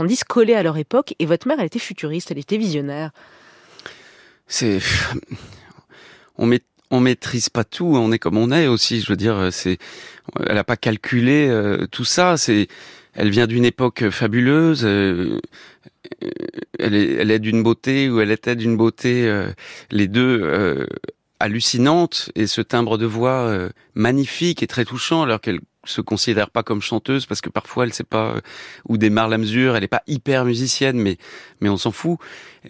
60-70 0.02 0.24
collaient 0.24 0.54
à 0.54 0.62
leur 0.62 0.76
époque, 0.76 1.14
et 1.18 1.26
votre 1.26 1.46
mère, 1.48 1.58
elle 1.60 1.66
était 1.66 1.78
futuriste, 1.78 2.30
elle 2.30 2.38
était 2.38 2.58
visionnaire. 2.58 3.10
C'est 4.46 4.80
on 6.36 6.46
met 6.46 6.60
on 6.90 7.00
maîtrise 7.00 7.48
pas 7.48 7.64
tout, 7.64 7.96
on 7.96 8.12
est 8.12 8.18
comme 8.18 8.38
on 8.38 8.52
est 8.52 8.66
aussi. 8.66 9.00
Je 9.00 9.08
veux 9.10 9.16
dire, 9.16 9.48
c'est 9.50 9.78
elle 10.46 10.58
a 10.58 10.64
pas 10.64 10.76
calculé 10.76 11.48
euh, 11.48 11.86
tout 11.86 12.04
ça. 12.04 12.36
C'est 12.36 12.68
elle 13.14 13.30
vient 13.30 13.46
d'une 13.46 13.64
époque 13.64 14.10
fabuleuse. 14.10 14.84
euh, 14.84 15.40
elle 16.78 16.94
est, 17.30 17.38
d'une 17.38 17.62
beauté 17.62 18.10
ou 18.10 18.20
elle 18.20 18.30
était 18.30 18.56
d'une 18.56 18.76
beauté, 18.76 19.26
euh, 19.26 19.48
les 19.90 20.06
deux 20.06 20.86
hallucinantes 21.40 22.30
et 22.34 22.46
ce 22.46 22.60
timbre 22.60 22.98
de 22.98 23.06
voix 23.06 23.68
magnifique 23.94 24.62
et 24.62 24.66
très 24.66 24.84
touchant 24.84 25.22
alors 25.22 25.40
qu'elle 25.40 25.60
se 25.86 26.00
considère 26.00 26.50
pas 26.50 26.62
comme 26.62 26.80
chanteuse 26.82 27.26
parce 27.26 27.40
que 27.40 27.48
parfois 27.50 27.84
elle 27.84 27.92
sait 27.92 28.04
pas 28.04 28.34
euh, 28.36 28.40
où 28.88 28.96
démarre 28.96 29.28
la 29.28 29.38
mesure, 29.38 29.76
elle 29.76 29.84
est 29.84 29.88
pas 29.88 30.02
hyper 30.06 30.44
musicienne 30.44 30.96
mais 30.98 31.16
mais 31.60 31.68
on 31.68 31.76
s'en 31.76 31.90
fout. 31.92 32.18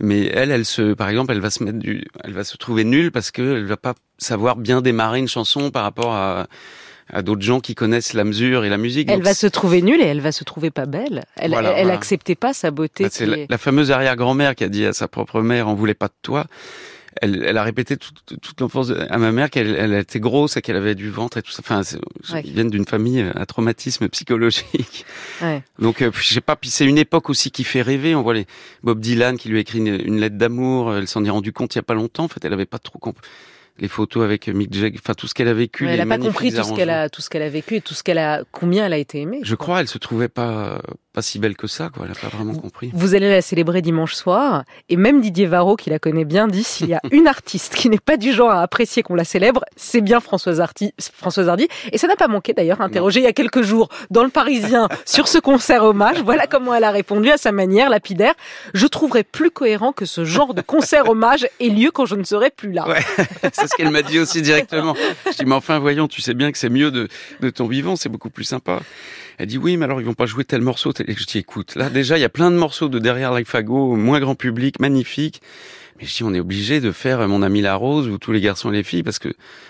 Mais 0.01 0.27
elle 0.27 0.51
elle 0.51 0.65
se 0.65 0.95
par 0.95 1.09
exemple, 1.09 1.33
elle 1.33 1.41
va 1.41 1.51
se 1.51 1.63
mettre 1.65 1.79
du 1.79 2.05
elle 2.23 2.33
va 2.33 2.45
se 2.45 2.57
trouver 2.57 2.85
nulle 2.85 3.11
parce 3.13 3.31
que 3.31 3.57
elle 3.57 3.67
va 3.67 3.77
pas 3.77 3.95
savoir 4.19 4.57
bien 4.57 4.81
démarrer 4.83 5.19
une 5.19 5.29
chanson 5.29 5.71
par 5.71 5.83
rapport 5.85 6.13
à 6.15 6.47
à 7.13 7.21
d'autres 7.21 7.43
gens 7.43 7.61
qui 7.61 7.75
connaissent 7.75 8.15
la 8.15 8.25
mesure 8.25 8.65
et 8.65 8.71
la 8.71 8.79
musique. 8.79 9.11
Elle 9.11 9.17
Donc, 9.19 9.25
va 9.27 9.35
se 9.35 9.47
trouver 9.47 9.83
nulle 9.83 10.01
et 10.01 10.07
elle 10.07 10.23
va 10.23 10.33
se 10.33 10.43
trouver 10.43 10.71
pas 10.71 10.87
belle. 10.87 11.25
Elle, 11.37 11.51
Voilà, 11.51 11.73
elle, 11.73 11.77
elle 11.77 11.83
voilà. 11.85 11.99
acceptait 11.99 12.35
pas 12.35 12.55
sa 12.55 12.71
beauté. 12.71 13.05
Bah, 13.05 13.11
c'est 13.13 13.27
la, 13.27 13.37
la 13.47 13.59
fameuse 13.59 13.91
arrière-grand-mère 13.91 14.55
qui 14.55 14.65
a 14.65 14.71
dit 14.71 14.87
à 14.87 14.95
sa 14.95 15.07
propre 15.07 15.43
mère, 15.43 15.69
on 15.69 15.75
voulait 15.75 15.93
pas 15.93 16.09
de 16.09 16.15
toi. 16.23 16.47
Elle, 17.23 17.43
elle 17.45 17.57
a 17.59 17.63
répété 17.63 17.97
toute, 17.97 18.41
toute 18.41 18.61
l'enfance 18.61 18.91
à 18.91 19.19
ma 19.19 19.33
mère 19.33 19.51
qu'elle 19.51 19.75
elle 19.77 19.95
était 19.95 20.21
grosse 20.21 20.57
et 20.57 20.63
qu'elle 20.63 20.77
avait 20.77 20.95
du 20.95 21.11
ventre 21.11 21.39
et 21.39 21.43
tout 21.43 21.51
ça. 21.51 21.61
Enfin, 21.61 21.83
Ouais. 22.33 22.43
ils 22.45 22.53
viennent 22.53 22.71
d'une 22.71 22.87
famille 22.87 23.21
euh, 23.21 23.33
à 23.35 23.47
traumatisme 23.47 24.09
psychologique. 24.09 25.05
Ouais. 25.43 25.63
Donc, 25.79 26.03
euh, 26.03 26.11
je 26.15 26.35
sais 26.35 26.41
pas. 26.41 26.57
Puis 26.57 26.71
c'est 26.71 26.85
une 26.87 26.99
époque 26.99 27.31
aussi 27.31 27.51
qui 27.51 27.65
fait 27.65 27.83
rêver. 27.83 28.15
On 28.15 28.23
voit 28.23 28.35
les 28.35 28.47
Bob 28.83 29.01
Dylan 29.01 29.37
qui 29.39 29.49
lui 29.49 29.59
a 29.59 29.61
écrit 29.61 29.79
une, 29.79 29.89
une 30.05 30.21
lettre 30.21 30.37
d'amour. 30.37 30.95
Elle 30.95 31.09
s'en 31.09 31.25
est 31.25 31.31
rendue 31.31 31.53
compte 31.53 31.75
il 31.75 31.79
y 31.79 31.81
a 31.81 31.83
pas 31.83 31.95
longtemps. 31.95 32.25
En 32.25 32.29
fait, 32.29 32.45
elle 32.45 32.53
avait 32.53 32.67
pas 32.67 32.79
trop 32.79 32.99
compris 32.99 33.23
les 33.79 33.89
photos 33.89 34.25
avec 34.25 34.49
Mick 34.49 34.73
Jagger. 34.73 34.99
Enfin, 35.03 35.15
tout 35.15 35.27
ce 35.27 35.35
qu'elle 35.35 35.49
a 35.49 35.55
vécu. 35.55 35.85
Mais 35.85 35.93
elle 35.93 36.07
n'a 36.07 36.17
pas 36.17 36.23
compris 36.23 36.53
tout 36.53 36.63
ce 36.63 36.73
qu'elle 36.73 36.91
a, 36.91 37.09
tout 37.09 37.23
ce 37.23 37.31
qu'elle 37.31 37.43
a 37.43 37.49
vécu 37.49 37.77
et 37.77 37.81
tout 37.81 37.95
ce 37.95 38.03
qu'elle 38.03 38.19
a, 38.19 38.43
combien 38.53 38.87
elle 38.87 38.93
a 38.93 38.99
été 38.99 39.21
aimée. 39.21 39.41
Je 39.43 39.55
crois, 39.55 39.81
elle 39.81 39.89
se 39.89 39.99
trouvait 39.99 40.29
pas 40.29 40.81
pas 41.15 41.23
si 41.23 41.39
belle 41.39 41.57
que 41.57 41.69
ça. 41.69 41.91
Quoi. 41.95 42.07
Elle 42.07 42.11
a 42.11 42.21
pas 42.21 42.37
vraiment 42.37 42.55
compris. 42.55 42.91
Vous 42.93 43.15
allez 43.15 43.31
la 43.31 43.41
célébrer 43.41 43.81
dimanche 43.81 44.15
soir, 44.15 44.65
et 44.89 44.97
même 44.97 45.21
Didier 45.21 45.47
Varro, 45.47 45.77
qui 45.77 45.89
la 45.89 46.01
connaît 46.01 46.25
bien, 46.25 46.49
dit 46.49 46.65
s'il 46.65 46.89
y 46.89 46.95
a 46.95 47.01
une 47.13 47.29
artiste 47.29 47.77
qui 47.77 47.89
n'est 47.89 47.99
pas 47.99 48.17
du 48.17 48.33
genre 48.33 48.51
à 48.51 48.63
apprécier 48.63 49.03
qu'on 49.05 49.15
la 49.15 49.25
célèbre, 49.25 49.65
c'est 49.77 50.01
bien 50.01 50.19
Françoise 50.19 50.61
Hardy. 50.61 50.93
Françoise 51.01 51.49
Hardy. 51.49 51.69
Et 51.93 51.99
ça 51.99 52.09
n'a 52.09 52.17
pas 52.17 52.27
manqué 52.27 52.53
d'ailleurs, 52.53 52.81
interrogée 52.81 53.21
il 53.21 53.23
y 53.23 53.29
a 53.29 53.33
quelques 53.33 53.63
jours 53.63 53.89
dans 54.11 54.25
le 54.25 54.29
Parisien 54.29 54.89
sur 55.07 55.29
ce 55.29 55.39
concert 55.39 55.85
hommage. 55.85 56.21
Voilà 56.25 56.49
comment 56.49 56.75
elle 56.75 56.85
a 56.85 56.91
répondu 56.91 57.31
à 57.31 57.37
sa 57.37 57.53
manière 57.53 57.91
lapidaire. 57.91 58.35
Je 58.75 58.87
trouverais 58.89 59.23
plus 59.23 59.53
cohérent 59.53 59.93
que 59.93 60.07
ce 60.07 60.25
genre 60.25 60.53
de 60.53 60.63
concert 60.63 61.09
hommage 61.09 61.47
ait 61.61 61.69
lieu 61.69 61.93
quand 61.93 62.07
je 62.07 62.17
ne 62.17 62.25
serai 62.25 62.51
plus 62.51 62.73
là. 62.73 62.89
Ouais. 62.89 63.05
c'est 63.67 63.73
ce 63.73 63.77
qu'elle 63.77 63.91
m'a 63.91 64.03
dit 64.03 64.19
aussi 64.19 64.43
directement. 64.43 64.95
Je 65.27 65.37
dis, 65.37 65.45
mais 65.47 65.55
enfin, 65.55 65.79
voyons, 65.79 66.09
tu 66.09 66.21
sais 66.21 66.35
bien 66.35 66.53
que 66.53 66.59
c'est 66.59 66.69
mieux 66.71 66.91
de, 66.91 67.09
de 67.41 67.51
ton 67.51 67.67
vivant, 67.67 67.97
c'est 67.97 68.09
beaucoup 68.09 68.31
plus 68.31 68.45
sympa. 68.45 68.81
Elle 69.39 69.47
dit, 69.49 69.59
oui, 69.59 69.77
mais 69.77 69.85
alors 69.85 70.01
ils 70.01 70.07
vont 70.07 70.15
pas 70.15 70.27
jouer 70.27 70.45
tel 70.45 70.61
morceau. 70.61 70.93
tel- 70.93 71.11
Et 71.11 71.15
je 71.17 71.25
dis, 71.27 71.39
écoute, 71.39 71.75
là, 71.75 71.91
déjà, 71.91 72.17
il 72.19 72.21
y 72.21 72.25
a 72.25 72.29
plein 72.29 72.51
de 72.51 72.57
morceaux 72.57 72.89
de 72.89 72.99
Derrière 72.99 73.33
l'Alphago, 73.33 73.97
moins 73.97 74.21
grand 74.21 74.35
public, 74.37 74.79
magnifiques. 74.81 75.41
Mais 76.01 76.07
je 76.07 76.15
dis, 76.17 76.25
on 76.25 76.35
est 76.35 76.41
obligé 76.41 76.81
de 76.81 76.91
faire 76.91 77.27
Mon 77.29 77.41
ami 77.43 77.61
la 77.61 77.77
rose 77.77 78.09
ou 78.09 78.19
Tous 78.19 78.33
les 78.33 78.41
garçons 78.41 78.73
et 78.73 78.77
les 78.77 78.83
filles 78.83 79.05
parce 79.05 79.21
que 79.21 79.29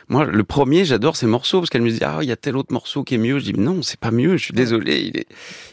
moi, 0.08 0.24
le 0.24 0.42
premier, 0.42 0.86
j'adore 0.86 1.16
ces 1.16 1.26
morceaux 1.26 1.60
parce 1.60 1.68
qu'elle 1.68 1.82
me 1.82 1.90
dit, 1.90 1.98
ah, 2.02 2.18
il 2.22 2.28
y 2.28 2.32
a 2.32 2.36
tel 2.36 2.56
autre 2.56 2.72
morceau 2.72 3.04
qui 3.04 3.14
est 3.16 3.18
mieux. 3.18 3.38
Je 3.38 3.44
dis, 3.44 3.52
non, 3.52 3.82
c'est 3.82 4.00
pas 4.00 4.10
mieux, 4.10 4.38
je 4.38 4.44
suis 4.44 4.54
désolé, 4.54 5.00
il 5.02 5.18
est, 5.18 5.26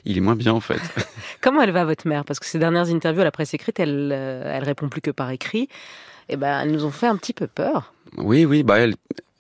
il 0.04 0.18
est 0.18 0.22
moins 0.22 0.36
bien, 0.36 0.52
en 0.52 0.60
fait. 0.60 0.80
Comment 1.42 1.62
elle 1.62 1.72
va 1.72 1.86
votre 1.86 2.06
mère? 2.06 2.26
Parce 2.26 2.40
que 2.40 2.46
ces 2.46 2.60
dernières 2.60 2.90
interviews 2.90 3.22
à 3.22 3.24
la 3.26 3.32
presse 3.32 3.54
écrite, 3.54 3.80
elle, 3.80 4.12
euh, 4.14 4.54
elle 4.58 4.64
répond 4.66 4.90
plus 4.90 5.00
que 5.02 5.12
par 5.12 5.32
écrit. 5.32 5.70
Et 6.30 6.38
ben, 6.38 6.62
elles 6.62 6.72
nous 6.72 6.86
ont 6.86 6.92
fait 6.92 7.08
un 7.08 7.18
petit 7.18 7.34
peu 7.34 7.48
peur. 7.48 7.94
Oui, 8.18 8.46
oui, 8.46 8.64
bah 8.64 8.80
elle, 8.80 8.96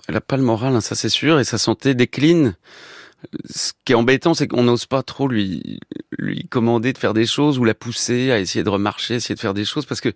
elle 0.08 0.16
a 0.16 0.22
pas 0.22 0.38
le 0.38 0.44
moral, 0.44 0.76
hein, 0.76 0.82
ça 0.82 0.96
c'est 0.96 1.10
sûr, 1.10 1.40
et 1.40 1.44
sa 1.44 1.58
santé 1.58 1.94
décline. 1.94 2.56
ce 3.50 3.72
qui 3.86 3.94
est 3.94 3.96
embêtant, 3.96 4.34
c'est 4.34 4.48
qu'on 4.48 4.64
n'ose 4.64 4.86
pas 4.86 5.04
trop 5.04 5.28
lui 5.28 5.80
lui 6.18 6.48
commander 6.48 6.94
de 6.94 6.98
faire 6.98 7.14
des 7.14 7.26
choses 7.26 7.58
ou 7.58 7.66
la 7.66 7.74
pousser 7.74 8.32
à 8.32 8.40
essayer 8.40 8.64
de 8.64 8.70
remarcher, 8.70 9.16
essayer 9.16 9.36
de 9.36 9.40
faire 9.40 9.54
des 9.54 9.66
choses 9.66 9.86
parce 9.86 10.02
que 10.02 10.14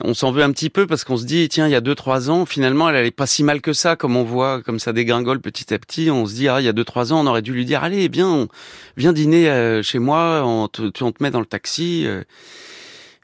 on 0.00 0.14
s'en 0.14 0.32
veut 0.32 0.42
un 0.42 0.52
petit 0.52 0.70
peu 0.70 0.86
parce 0.86 1.04
qu'on 1.04 1.16
se 1.16 1.26
dit 1.26 1.48
tiens 1.48 1.66
il 1.66 1.70
y 1.70 1.74
a 1.74 1.80
deux 1.80 1.94
trois 1.94 2.30
ans 2.30 2.46
finalement 2.46 2.88
elle 2.88 2.96
allait 2.96 3.10
pas 3.10 3.26
si 3.26 3.44
mal 3.44 3.60
que 3.60 3.72
ça 3.72 3.94
comme 3.96 4.16
on 4.16 4.22
voit 4.22 4.62
comme 4.62 4.78
ça 4.78 4.92
dégringole 4.92 5.40
petit 5.40 5.74
à 5.74 5.78
petit 5.78 6.10
on 6.10 6.24
se 6.24 6.34
dit 6.34 6.48
ah 6.48 6.60
il 6.60 6.64
y 6.64 6.68
a 6.68 6.72
deux 6.72 6.84
trois 6.84 7.12
ans 7.12 7.20
on 7.20 7.26
aurait 7.26 7.42
dû 7.42 7.52
lui 7.52 7.66
dire 7.66 7.84
allez 7.84 8.08
bien 8.08 8.48
viens 8.96 9.12
dîner 9.12 9.50
euh, 9.50 9.82
chez 9.82 9.98
moi 9.98 10.42
on 10.46 10.68
te, 10.68 10.82
on 11.02 11.12
te 11.12 11.22
met 11.22 11.30
dans 11.30 11.40
le 11.40 11.46
taxi 11.46 12.04
euh. 12.06 12.22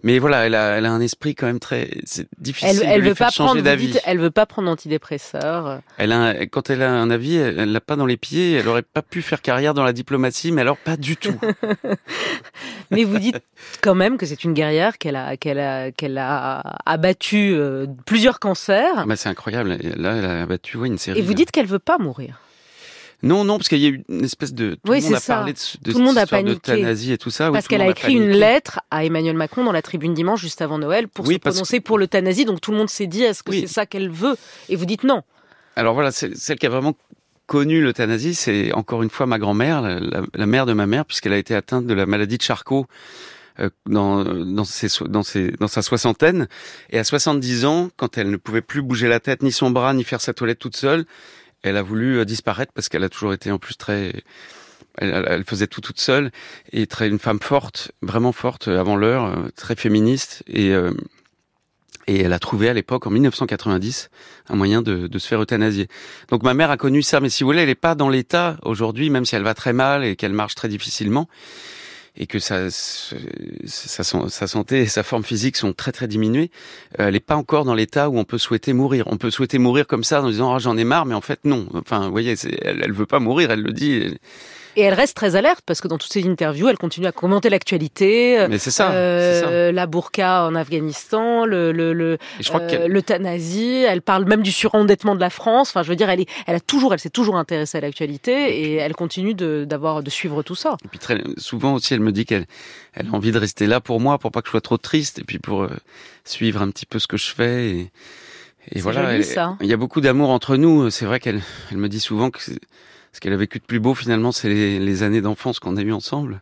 Mais 0.02 0.18
voilà 0.18 0.46
elle 0.46 0.54
a, 0.54 0.76
elle 0.78 0.86
a 0.86 0.92
un 0.92 1.00
esprit 1.00 1.34
quand 1.34 1.46
même 1.46 1.58
très 1.58 1.90
c'est 2.04 2.28
difficile 2.38 2.80
Elle, 2.82 2.88
elle 2.88 2.96
de 2.96 3.02
lui 3.02 3.08
veut 3.08 3.14
faire 3.14 3.28
pas 3.28 3.32
changer 3.32 3.62
d'avis 3.62 3.98
elle 4.04 4.18
veut 4.18 4.30
pas 4.30 4.46
prendre 4.46 4.68
d'antidépresseurs. 4.68 5.80
elle 5.96 6.12
a 6.12 6.18
un- 6.20 6.46
quand 6.46 6.70
elle 6.70 6.82
a 6.82 6.90
un 6.90 7.10
avis 7.10 7.36
elle 7.36 7.72
l'a 7.72 7.80
pas 7.80 7.96
dans 7.96 8.06
les 8.06 8.16
pieds 8.16 8.52
elle 8.52 8.68
aurait 8.68 8.82
pas 8.82 9.02
pu 9.02 9.22
faire 9.22 9.42
carrière 9.42 9.74
dans 9.74 9.84
la 9.84 9.92
diplomatie 9.92 10.52
mais 10.52 10.60
alors 10.60 10.76
pas 10.76 10.96
du 10.96 11.16
tout 11.16 11.38
Mais 12.90 13.04
vous 13.04 13.18
dites 13.18 13.40
quand 13.82 13.94
même 13.94 14.16
que 14.16 14.24
c'est 14.26 14.44
une 14.44 14.54
guerrière 14.54 14.96
qu'elle 14.98 15.16
a, 15.16 15.36
qu'elle 15.36 15.58
a, 15.58 15.90
qu'elle 15.92 16.16
a 16.16 16.60
abattu 16.86 17.52
euh, 17.54 17.86
plusieurs 18.06 18.38
cancers. 18.40 18.92
Ah 18.96 19.04
bah, 19.06 19.16
c'est 19.16 19.28
incroyable 19.28 19.76
là 19.96 20.14
elle 20.16 20.24
a 20.24 20.46
battu 20.46 20.78
ouais, 20.78 20.88
une 20.88 20.96
série 20.98 21.18
Et 21.18 21.22
vous 21.22 21.34
dites 21.34 21.50
qu'elle 21.50 21.66
veut 21.66 21.78
pas 21.78 21.98
mourir. 21.98 22.40
Non 23.22 23.42
non 23.44 23.56
parce 23.58 23.68
qu'il 23.68 23.78
y 23.78 23.86
a 23.86 23.88
eu 23.88 24.04
une 24.08 24.24
espèce 24.24 24.54
de 24.54 24.74
tout 24.74 24.80
Oui, 24.92 24.98
le 24.98 25.04
monde 25.04 25.14
a 25.14 25.18
c'est 25.20 25.26
ça. 25.26 25.34
parlé 25.36 25.52
de, 25.52 25.58
Tout 25.92 25.98
le 25.98 26.04
monde 26.04 26.18
a 26.18 26.22
histoire 26.22 26.40
paniqué. 26.42 26.54
d'euthanasie 26.72 27.12
et 27.12 27.18
tout 27.18 27.30
ça 27.30 27.48
oui, 27.48 27.52
Parce 27.54 27.66
qu'elle 27.66 27.80
a 27.82 27.88
écrit 27.88 28.14
une 28.14 28.30
lettre 28.30 28.80
à 28.92 29.04
Emmanuel 29.04 29.36
Macron 29.36 29.64
dans 29.64 29.72
la 29.72 29.82
tribune 29.82 30.14
dimanche, 30.14 30.40
juste 30.40 30.62
avant 30.62 30.78
Noël, 30.78 31.08
pour 31.08 31.26
Oui, 31.26 31.34
se 31.34 31.38
prononcer 31.40 31.80
pour 31.80 31.98
l'euthanasie. 31.98 32.44
Donc 32.44 32.60
tout 32.60 32.70
le 32.70 32.76
monde 32.76 32.88
s'est 32.90 33.06
dit, 33.08 33.22
est-ce 33.24 33.42
que 33.42 33.50
Oui. 33.50 33.60
c'est 33.62 33.66
ça 33.66 33.86
qu'elle 33.86 34.08
veut? 34.10 34.36
Et 34.68 34.76
vous 34.76 34.86
dites 34.86 35.02
non. 35.04 35.22
Alors 35.74 35.94
voilà, 35.94 36.12
celle 36.12 36.34
qui 36.58 36.66
a 36.66 36.68
vraiment 36.68 36.94
connu 37.46 37.80
l'euthanasie, 37.82 38.34
c'est 38.34 38.72
encore 38.72 39.02
une 39.02 39.10
fois 39.10 39.26
ma 39.26 39.38
grand-mère, 39.38 39.80
la, 39.82 39.98
la- 40.00 40.22
la 40.34 40.46
mère 40.46 40.66
de 40.66 40.72
ma 40.72 40.86
mère, 40.86 41.04
puisqu'elle 41.04 41.32
a 41.32 41.38
été 41.38 41.54
atteinte 41.54 41.86
de 41.86 41.94
la 41.94 42.04
maladie 42.06 42.36
de 42.36 42.42
Charcot 42.42 42.86
euh, 43.58 43.70
dans, 43.86 44.22
dans, 44.22 44.64
ses, 44.64 44.88
so- 44.88 45.08
dans, 45.08 45.22
ses, 45.22 45.50
dans 45.58 45.66
sa 45.66 45.82
soixantaine. 45.82 46.46
Et 46.90 46.98
à 46.98 47.04
70 47.04 47.64
ans, 47.64 47.88
quand 47.96 48.16
elle 48.18 48.30
ne 48.30 48.36
pouvait 48.36 48.60
plus 48.60 48.82
bouger 48.82 49.08
la 49.08 49.18
tête, 49.18 49.42
ni 49.42 49.50
son 49.50 49.70
bras, 49.70 49.92
ni 49.94 50.04
faire 50.04 50.20
sa 50.20 50.34
toilette 50.34 50.58
toute 50.60 50.76
seule, 50.76 51.04
elle 51.62 51.76
a 51.76 51.82
voulu 51.82 52.18
euh, 52.18 52.24
disparaître 52.24 52.72
parce 52.72 52.88
qu'elle 52.88 53.04
a 53.04 53.08
toujours 53.08 53.32
été 53.32 53.50
en 53.50 53.58
plus 53.58 53.76
très... 53.76 54.12
Elle, 55.00 55.24
elle- 55.28 55.44
faisait 55.44 55.68
tout 55.68 55.80
toute 55.80 56.00
seule 56.00 56.32
et 56.72 56.86
très 56.88 57.08
une 57.08 57.18
femme 57.20 57.38
forte, 57.40 57.92
vraiment 58.02 58.32
forte 58.32 58.68
euh, 58.68 58.80
avant 58.80 58.96
l'heure, 58.96 59.26
euh, 59.26 59.48
très 59.54 59.76
féministe 59.76 60.42
et 60.48 60.70
euh, 60.72 60.92
et 62.08 62.22
elle 62.22 62.32
a 62.32 62.38
trouvé 62.38 62.70
à 62.70 62.72
l'époque, 62.72 63.06
en 63.06 63.10
1990, 63.10 64.08
un 64.48 64.56
moyen 64.56 64.80
de, 64.80 65.08
de 65.08 65.18
se 65.18 65.28
faire 65.28 65.42
euthanasier. 65.42 65.88
Donc 66.30 66.42
ma 66.42 66.54
mère 66.54 66.70
a 66.70 66.78
connu 66.78 67.02
ça, 67.02 67.20
mais 67.20 67.28
si 67.28 67.42
vous 67.42 67.48
voulez, 67.50 67.60
elle 67.60 67.68
n'est 67.68 67.74
pas 67.74 67.94
dans 67.94 68.08
l'état 68.08 68.56
aujourd'hui, 68.62 69.10
même 69.10 69.26
si 69.26 69.36
elle 69.36 69.42
va 69.42 69.52
très 69.52 69.74
mal 69.74 70.04
et 70.04 70.16
qu'elle 70.16 70.32
marche 70.32 70.54
très 70.54 70.68
difficilement, 70.68 71.28
et 72.18 72.26
que 72.26 72.38
sa, 72.38 72.70
sa, 72.70 73.16
sa, 73.64 74.28
sa 74.28 74.46
santé 74.46 74.80
et 74.80 74.86
sa 74.86 75.02
forme 75.02 75.22
physique 75.22 75.56
sont 75.56 75.72
très 75.72 75.92
très 75.92 76.08
diminuées, 76.08 76.50
euh, 76.98 77.06
elle 77.06 77.14
n'est 77.14 77.20
pas 77.20 77.36
encore 77.36 77.64
dans 77.64 77.74
l'état 77.74 78.10
où 78.10 78.18
on 78.18 78.24
peut 78.24 78.38
souhaiter 78.38 78.72
mourir. 78.72 79.04
On 79.06 79.16
peut 79.16 79.30
souhaiter 79.30 79.58
mourir 79.58 79.86
comme 79.86 80.04
ça 80.04 80.22
en 80.22 80.28
disant 80.28 80.52
ah 80.54 80.58
j'en 80.58 80.76
ai 80.76 80.84
marre, 80.84 81.06
mais 81.06 81.14
en 81.14 81.20
fait 81.20 81.40
non. 81.44 81.68
Enfin, 81.74 82.06
vous 82.06 82.10
voyez, 82.10 82.34
elle, 82.62 82.82
elle 82.82 82.92
veut 82.92 83.06
pas 83.06 83.20
mourir, 83.20 83.50
elle 83.50 83.62
le 83.62 83.72
dit. 83.72 84.16
Et 84.78 84.82
elle 84.82 84.94
reste 84.94 85.16
très 85.16 85.34
alerte 85.34 85.60
parce 85.66 85.80
que 85.80 85.88
dans 85.88 85.98
toutes 85.98 86.12
ses 86.12 86.24
interviews, 86.28 86.68
elle 86.68 86.78
continue 86.78 87.08
à 87.08 87.10
commenter 87.10 87.50
l'actualité. 87.50 88.46
Mais 88.48 88.58
c'est 88.58 88.70
ça, 88.70 88.92
euh, 88.92 89.40
ça. 89.40 89.72
la 89.72 89.86
burqa 89.88 90.44
en 90.44 90.54
Afghanistan, 90.54 91.44
le, 91.44 91.72
le, 91.72 92.16
euh, 92.54 92.86
l'euthanasie. 92.86 93.84
Elle 93.88 94.02
parle 94.02 94.24
même 94.26 94.40
du 94.42 94.52
surendettement 94.52 95.16
de 95.16 95.20
la 95.20 95.30
France. 95.30 95.70
Enfin, 95.70 95.82
je 95.82 95.88
veux 95.88 95.96
dire, 95.96 96.08
elle, 96.10 96.20
est, 96.20 96.28
elle 96.46 96.54
a 96.54 96.60
toujours, 96.60 96.92
elle 96.92 97.00
s'est 97.00 97.10
toujours 97.10 97.36
intéressée 97.36 97.78
à 97.78 97.80
l'actualité 97.80 98.60
et 98.60 98.74
elle 98.76 98.94
continue 98.94 99.34
de, 99.34 99.64
d'avoir, 99.68 100.04
de 100.04 100.10
suivre 100.10 100.44
tout 100.44 100.54
ça. 100.54 100.76
Et 100.84 100.88
puis 100.88 101.00
très 101.00 101.24
souvent 101.38 101.74
aussi, 101.74 101.94
elle 101.94 102.00
me 102.00 102.12
dit 102.12 102.24
qu'elle 102.24 102.46
elle 102.94 103.08
a 103.08 103.16
envie 103.16 103.32
de 103.32 103.38
rester 103.38 103.66
là 103.66 103.80
pour 103.80 103.98
moi, 103.98 104.18
pour 104.18 104.30
pas 104.30 104.42
que 104.42 104.46
je 104.46 104.52
sois 104.52 104.60
trop 104.60 104.76
triste, 104.78 105.18
et 105.18 105.24
puis 105.24 105.40
pour 105.40 105.64
euh, 105.64 105.70
suivre 106.24 106.62
un 106.62 106.70
petit 106.70 106.86
peu 106.86 107.00
ce 107.00 107.08
que 107.08 107.16
je 107.16 107.30
fais. 107.34 107.90
Et, 108.70 108.80
voilà, 108.80 109.02
joli, 109.02 109.16
elle- 109.16 109.24
ça. 109.24 109.56
il 109.60 109.66
y 109.66 109.72
a 109.72 109.76
beaucoup 109.76 110.00
d'amour 110.00 110.30
entre 110.30 110.56
nous. 110.56 110.88
C'est 110.90 111.04
vrai 111.04 111.18
qu'elle 111.18 111.42
elle 111.72 111.78
me 111.78 111.88
dit 111.88 111.98
souvent 112.00 112.30
que 112.30 112.38
ce 113.18 113.20
qu'elle 113.20 113.32
a 113.32 113.36
vécu 113.36 113.58
de 113.58 113.64
plus 113.64 113.80
beau 113.80 113.94
finalement, 113.96 114.30
c'est 114.30 114.48
les, 114.48 114.78
les 114.78 115.02
années 115.02 115.20
d'enfance 115.20 115.58
qu'on 115.58 115.76
a 115.76 115.82
eues 115.82 115.92
ensemble. 115.92 116.40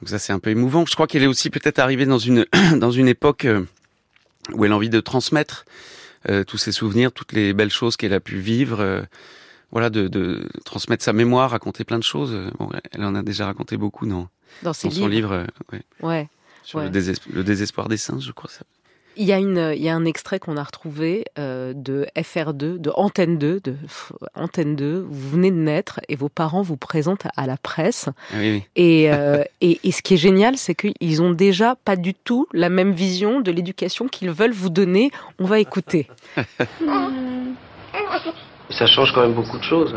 Donc 0.00 0.10
ça, 0.10 0.18
c'est 0.18 0.34
un 0.34 0.38
peu 0.38 0.50
émouvant. 0.50 0.84
Je 0.86 0.92
crois 0.94 1.06
qu'elle 1.06 1.22
est 1.22 1.26
aussi 1.28 1.48
peut-être 1.48 1.78
arrivée 1.78 2.04
dans 2.04 2.18
une 2.18 2.44
dans 2.76 2.90
une 2.90 3.08
époque 3.08 3.46
euh, 3.46 3.64
où 4.52 4.64
elle 4.66 4.72
a 4.72 4.76
envie 4.76 4.90
de 4.90 5.00
transmettre 5.00 5.64
euh, 6.28 6.44
tous 6.44 6.58
ses 6.58 6.72
souvenirs, 6.72 7.10
toutes 7.12 7.32
les 7.32 7.54
belles 7.54 7.70
choses 7.72 7.96
qu'elle 7.96 8.12
a 8.12 8.20
pu 8.20 8.36
vivre. 8.36 8.80
euh, 8.80 9.00
voilà, 9.70 9.88
de, 9.90 10.08
de 10.08 10.48
transmettre 10.64 11.04
sa 11.04 11.12
mémoire, 11.12 11.50
raconter 11.50 11.84
plein 11.84 11.98
de 11.98 12.04
choses. 12.04 12.34
Bon, 12.58 12.70
elle 12.92 13.04
en 13.04 13.14
a 13.14 13.22
déjà 13.22 13.44
raconté 13.46 13.76
beaucoup 13.76 14.06
dans, 14.06 14.28
Dans 14.62 14.72
ses 14.72 14.88
dans 14.88 14.94
son 14.94 15.06
livre, 15.08 15.32
euh, 15.32 15.44
ouais, 15.72 15.82
Ouais. 16.00 16.28
sur 16.64 16.78
Ouais. 16.78 16.86
le, 16.86 16.90
désesp- 16.90 17.30
le 17.32 17.44
désespoir 17.44 17.88
des 17.88 17.98
singes, 17.98 18.24
je 18.24 18.32
crois. 18.32 18.48
Ça. 18.50 18.62
Il 19.20 19.26
y 19.26 19.32
a 19.32 19.38
une, 19.38 19.72
il 19.74 19.82
y 19.82 19.88
a 19.88 19.94
un 19.96 20.04
extrait 20.04 20.38
qu'on 20.38 20.56
a 20.56 20.62
retrouvé 20.62 21.24
euh, 21.40 21.72
de 21.74 22.06
FR2, 22.16 22.78
de 22.78 22.90
Antenne 22.94 23.36
2, 23.36 23.58
de 23.60 23.72
pff, 23.72 24.12
Antenne 24.36 24.76
2. 24.76 25.04
Vous 25.10 25.30
venez 25.30 25.50
de 25.50 25.56
naître 25.56 25.98
et 26.08 26.14
vos 26.14 26.28
parents 26.28 26.62
vous 26.62 26.76
présentent 26.76 27.26
à 27.36 27.46
la 27.48 27.56
presse. 27.56 28.08
Ah 28.32 28.36
oui, 28.38 28.50
oui. 28.52 28.62
Et, 28.76 29.12
euh, 29.12 29.42
et, 29.60 29.80
et 29.82 29.90
ce 29.90 30.02
qui 30.02 30.14
est 30.14 30.18
génial, 30.18 30.56
c'est 30.56 30.74
qu'ils 30.76 31.20
ont 31.20 31.32
déjà 31.32 31.74
pas 31.84 31.96
du 31.96 32.14
tout 32.14 32.46
la 32.52 32.68
même 32.68 32.92
vision 32.92 33.40
de 33.40 33.50
l'éducation 33.50 34.06
qu'ils 34.06 34.30
veulent 34.30 34.52
vous 34.52 34.70
donner. 34.70 35.10
On 35.40 35.44
va 35.46 35.58
écouter. 35.58 36.06
Ça 38.70 38.86
change 38.86 39.12
quand 39.14 39.22
même 39.22 39.32
beaucoup 39.34 39.58
de 39.58 39.62
choses. 39.64 39.94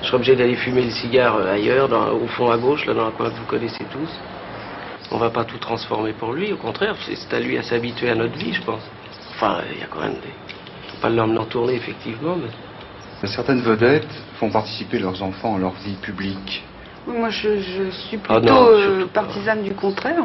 Je 0.00 0.06
serais 0.06 0.16
obligé 0.16 0.34
d'aller 0.36 0.56
fumer 0.56 0.82
le 0.82 0.90
cigare 0.90 1.36
euh, 1.36 1.52
ailleurs, 1.54 1.88
dans- 1.88 2.10
au 2.12 2.26
fond 2.28 2.50
à 2.50 2.56
gauche, 2.58 2.86
là 2.86 2.94
dans 2.94 3.04
la 3.04 3.10
coin 3.12 3.30
que 3.30 3.36
vous 3.36 3.46
connaissez 3.46 3.84
tous. 3.92 4.08
On 5.10 5.18
va 5.18 5.30
pas 5.30 5.44
tout 5.44 5.58
transformer 5.58 6.12
pour 6.12 6.32
lui, 6.32 6.52
au 6.52 6.56
contraire, 6.56 6.94
c'est 7.06 7.34
à 7.34 7.40
lui 7.40 7.56
à 7.56 7.62
s'habituer 7.62 8.10
à 8.10 8.14
notre 8.14 8.36
vie, 8.36 8.52
je 8.52 8.62
pense. 8.62 8.82
Enfin, 9.34 9.62
il 9.72 9.80
y 9.80 9.82
a 9.82 9.86
quand 9.86 10.00
même 10.00 10.14
des... 10.14 10.34
Faut 10.90 11.00
pas 11.00 11.08
l'emmener 11.08 11.38
en 11.38 11.46
tournée, 11.46 11.74
effectivement, 11.74 12.36
mais... 12.36 12.48
Certaines 13.26 13.62
vedettes 13.62 14.06
font 14.38 14.50
participer 14.50 14.98
leurs 14.98 15.22
enfants 15.22 15.56
à 15.56 15.58
leur 15.58 15.72
vie 15.72 15.96
publique. 15.96 16.62
Moi, 17.06 17.30
je, 17.30 17.58
je 17.58 17.90
suis 17.90 18.18
plutôt 18.18 18.34
Ah 18.34 18.40
non, 18.40 18.68
euh, 18.68 19.06
partisane 19.06 19.62
du 19.62 19.74
contraire, 19.74 20.22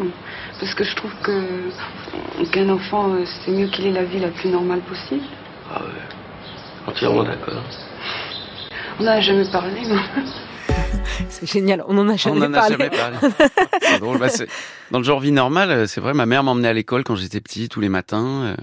parce 0.59 0.75
que 0.75 0.83
je 0.83 0.95
trouve 0.95 1.13
que 1.23 1.71
qu'un 2.51 2.69
enfant, 2.69 3.13
euh, 3.13 3.23
c'est 3.25 3.51
mieux 3.51 3.67
qu'il 3.67 3.87
ait 3.87 3.91
la 3.91 4.03
vie 4.03 4.19
la 4.19 4.27
plus 4.27 4.49
normale 4.49 4.81
possible. 4.81 5.23
Ah 5.73 5.81
ouais, 5.81 6.91
entièrement 6.91 7.23
d'accord. 7.23 7.63
On 8.99 9.03
n'en 9.03 9.11
a 9.13 9.21
jamais 9.21 9.49
parlé, 9.49 9.81
mais 9.87 10.23
C'est 11.29 11.49
génial. 11.49 11.83
On 11.87 11.97
en 11.97 12.09
a 12.09 12.13
On 12.13 12.17
jamais 12.17 12.45
en 12.45 12.53
a 12.53 12.59
parlé. 12.59 12.77
jamais 12.77 12.89
parlé. 12.89 13.17
c'est 13.81 13.99
drôle. 13.99 14.17
Bah, 14.17 14.29
c'est- 14.29 14.47
dans 14.91 14.99
le 14.99 15.03
genre 15.03 15.19
vie 15.19 15.31
normale, 15.31 15.71
euh, 15.71 15.87
c'est 15.87 16.01
vrai, 16.01 16.13
ma 16.13 16.25
mère 16.25 16.43
m'emmenait 16.43 16.67
à 16.69 16.73
l'école 16.73 17.03
quand 17.03 17.15
j'étais 17.15 17.41
petit, 17.41 17.69
tous 17.69 17.81
les 17.81 17.89
matins. 17.89 18.43
euh, 18.43 18.55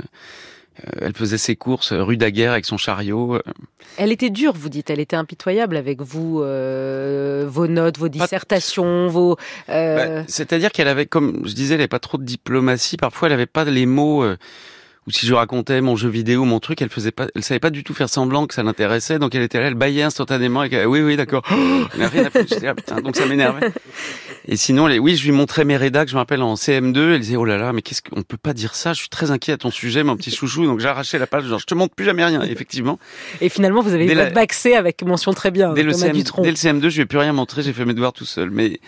euh, 0.86 1.00
elle 1.02 1.14
faisait 1.14 1.36
ses 1.38 1.56
courses 1.56 1.92
rue 1.92 2.16
Daguerre 2.16 2.52
avec 2.52 2.64
son 2.64 2.78
chariot. 2.78 3.38
Elle 3.98 4.12
était 4.12 4.30
dure, 4.30 4.52
vous 4.54 4.68
dites. 4.70 4.88
Elle 4.88 5.00
était 5.00 5.16
impitoyable 5.16 5.76
avec 5.76 6.00
vous, 6.00 6.40
euh, 6.40 7.44
vos 7.48 7.66
notes, 7.66 7.98
vos 7.98 8.08
dissertations, 8.08 9.08
vos. 9.08 9.36
euh, 9.68 10.20
Bah, 10.20 10.24
C'est-à-dire 10.28 10.70
qu'elle 10.72 10.88
avait, 10.88 11.06
comme 11.06 11.42
je 11.46 11.52
disais, 11.54 11.74
elle 11.74 11.80
avait 11.80 11.88
pas 11.88 11.98
trop 11.98 12.16
de 12.18 12.24
diplomatie. 12.24 12.96
Parfois, 12.96 13.28
elle 13.28 13.34
avait 13.34 13.46
pas 13.46 13.64
les 13.64 13.84
mots. 13.86 14.22
euh, 14.24 14.36
ou 15.06 15.10
si 15.10 15.26
je 15.26 15.32
racontais 15.32 15.80
mon 15.80 15.96
jeu 15.96 16.08
vidéo, 16.08 16.44
mon 16.44 16.60
truc, 16.60 16.82
elle 16.82 16.90
faisait 16.90 17.10
pas, 17.10 17.28
elle 17.34 17.42
savait 17.42 17.58
pas 17.60 17.70
du 17.70 17.84
tout 17.84 17.94
faire 17.94 18.08
semblant 18.08 18.46
que 18.46 18.54
ça 18.54 18.62
l'intéressait. 18.62 19.18
Donc 19.18 19.34
elle 19.34 19.42
était 19.42 19.58
là, 19.58 19.68
elle 19.68 19.74
baillait 19.74 20.02
instantanément. 20.02 20.62
Et 20.64 20.84
oui, 20.84 21.00
oui, 21.00 21.16
d'accord. 21.16 21.42
Elle 21.94 22.00
n'a 22.00 22.08
rien 22.08 22.24
à 22.26 22.30
foutre. 22.30 22.46
J'étais 22.48 22.66
là, 22.66 22.74
putain, 22.74 23.00
donc 23.00 23.16
ça 23.16 23.26
m'énervait. 23.26 23.72
Et 24.46 24.56
sinon, 24.56 24.86
les, 24.86 24.98
oui, 24.98 25.16
je 25.16 25.24
lui 25.24 25.32
montrais 25.32 25.64
mes 25.64 25.76
rédacs, 25.76 26.08
je 26.08 26.14
me 26.14 26.18
rappelle 26.18 26.42
en 26.42 26.54
CM2, 26.54 27.14
elle 27.14 27.20
disait, 27.20 27.36
oh 27.36 27.44
là 27.44 27.56
là, 27.56 27.72
mais 27.72 27.82
qu'est-ce 27.82 28.02
qu'on 28.02 28.22
peut 28.22 28.36
pas 28.36 28.52
dire 28.52 28.74
ça, 28.74 28.92
je 28.92 29.00
suis 29.00 29.08
très 29.08 29.30
inquiet 29.30 29.52
à 29.52 29.56
ton 29.58 29.70
sujet, 29.70 30.02
mon 30.02 30.16
petit 30.16 30.30
chouchou, 30.30 30.66
donc 30.66 30.80
j'arrachais 30.80 31.18
la 31.18 31.26
page, 31.26 31.44
genre, 31.44 31.58
je 31.58 31.66
te 31.66 31.74
montre 31.74 31.94
plus 31.94 32.04
jamais 32.04 32.24
rien, 32.24 32.42
Et 32.42 32.50
effectivement. 32.50 32.98
Et 33.40 33.48
finalement, 33.48 33.82
vous 33.82 33.92
avez 33.94 34.06
eu 34.06 34.14
la- 34.14 34.30
votre 34.30 34.54
C 34.54 34.74
avec 34.74 35.02
mention 35.02 35.32
très 35.32 35.50
bien. 35.50 35.72
Dès 35.74 35.82
le, 35.82 35.92
CM, 35.92 36.12
dès 36.12 36.50
le 36.50 36.56
CM2, 36.56 36.88
je 36.88 36.96
lui 36.96 37.02
ai 37.02 37.06
plus 37.06 37.18
rien 37.18 37.32
montré, 37.32 37.62
j'ai 37.62 37.72
fait 37.72 37.84
mes 37.84 37.94
devoirs 37.94 38.12
tout 38.12 38.24
seul, 38.24 38.50
mais, 38.50 38.80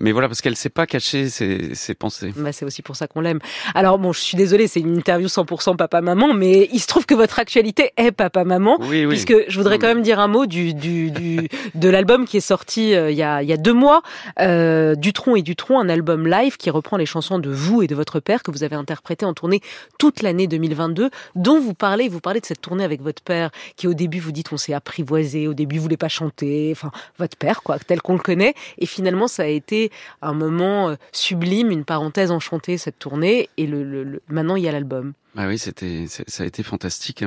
mais 0.00 0.12
voilà, 0.12 0.28
parce 0.28 0.40
qu'elle 0.40 0.56
sait 0.56 0.70
pas 0.70 0.86
cacher 0.86 1.28
ses, 1.28 1.74
ses 1.74 1.94
pensées. 1.94 2.32
Bah, 2.36 2.52
c'est 2.52 2.64
aussi 2.64 2.80
pour 2.80 2.96
ça 2.96 3.06
qu'on 3.06 3.20
l'aime. 3.20 3.38
Alors 3.74 3.98
bon, 3.98 4.12
je 4.12 4.20
suis 4.20 4.36
désolée, 4.36 4.66
c'est 4.66 4.80
une 4.80 4.96
interview 4.96 5.28
100% 5.28 5.76
papa-maman, 5.76 6.32
mais 6.32 6.68
il 6.72 6.80
se 6.80 6.86
trouve 6.86 7.04
que 7.04 7.14
votre 7.14 7.38
actualité 7.38 7.92
est 7.98 8.10
papa-maman. 8.10 8.78
Oui, 8.80 9.04
oui. 9.04 9.08
Puisque 9.08 9.34
je 9.46 9.56
voudrais 9.58 9.78
quand 9.78 9.88
même 9.88 10.02
dire 10.02 10.18
un 10.18 10.28
mot 10.28 10.46
du, 10.46 10.72
du, 10.72 11.10
du 11.10 11.48
de 11.74 11.88
l'album 11.88 12.24
qui 12.24 12.38
est 12.38 12.40
sorti 12.40 12.94
euh, 12.94 13.10
il, 13.10 13.16
y 13.16 13.22
a, 13.22 13.42
il 13.42 13.48
y 13.48 13.52
a 13.52 13.58
deux 13.58 13.74
mois, 13.74 14.02
euh, 14.40 14.94
Dutronc 14.94 15.36
et 15.36 15.42
Dutronc, 15.42 15.78
un 15.78 15.88
album 15.88 16.26
live 16.26 16.56
qui 16.56 16.70
reprend 16.70 16.96
les 16.96 17.06
chansons 17.06 17.38
de 17.38 17.50
vous 17.50 17.82
et 17.82 17.86
de 17.86 17.94
votre 17.94 18.20
père 18.20 18.42
que 18.42 18.50
vous 18.50 18.64
avez 18.64 18.76
interprété 18.76 19.26
en 19.26 19.34
tournée 19.34 19.60
toute 19.98 20.22
l'année 20.22 20.46
2022, 20.46 21.10
dont 21.34 21.60
vous 21.60 21.74
parlez, 21.74 22.08
vous 22.08 22.20
parlez 22.20 22.40
de 22.40 22.46
cette 22.46 22.62
tournée 22.62 22.84
avec 22.84 23.02
votre 23.02 23.22
père, 23.22 23.50
qui 23.76 23.86
au 23.86 23.94
début 23.94 24.18
vous 24.18 24.32
dites 24.32 24.52
on 24.52 24.56
s'est 24.56 24.72
apprivoisé, 24.72 25.46
au 25.46 25.54
début 25.54 25.76
vous 25.76 25.82
voulez 25.82 25.96
pas 25.96 26.08
chanter, 26.08 26.70
enfin 26.72 26.90
votre 27.18 27.36
père 27.36 27.62
quoi, 27.62 27.78
tel 27.78 28.00
qu'on 28.00 28.14
le 28.14 28.20
connaît, 28.20 28.54
et 28.78 28.86
finalement 28.86 29.28
ça 29.28 29.42
a 29.42 29.46
été 29.46 29.89
un 30.22 30.34
moment 30.34 30.90
euh, 30.90 30.94
sublime, 31.12 31.70
une 31.70 31.84
parenthèse 31.84 32.30
enchantée 32.30 32.78
cette 32.78 32.98
tournée, 32.98 33.48
et 33.56 33.66
le, 33.66 34.22
maintenant 34.28 34.56
il 34.56 34.64
y 34.64 34.68
a 34.68 34.72
l'album. 34.72 35.12
Ah 35.36 35.46
oui, 35.46 35.58
c'était, 35.58 36.06
ça 36.08 36.42
a 36.42 36.46
été 36.46 36.62
fantastique. 36.62 37.24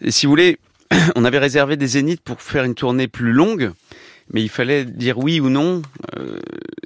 Et 0.00 0.10
si 0.10 0.26
vous 0.26 0.30
voulez, 0.30 0.58
on 1.16 1.24
avait 1.24 1.38
réservé 1.38 1.76
des 1.76 1.86
zéniths 1.86 2.22
pour 2.22 2.42
faire 2.42 2.64
une 2.64 2.74
tournée 2.74 3.08
plus 3.08 3.32
longue. 3.32 3.72
mais 4.32 4.42
il 4.42 4.48
fallait 4.48 4.84
dire 4.84 5.18
oui 5.18 5.40
ou 5.40 5.48
non. 5.48 5.82
Euh, 6.16 6.38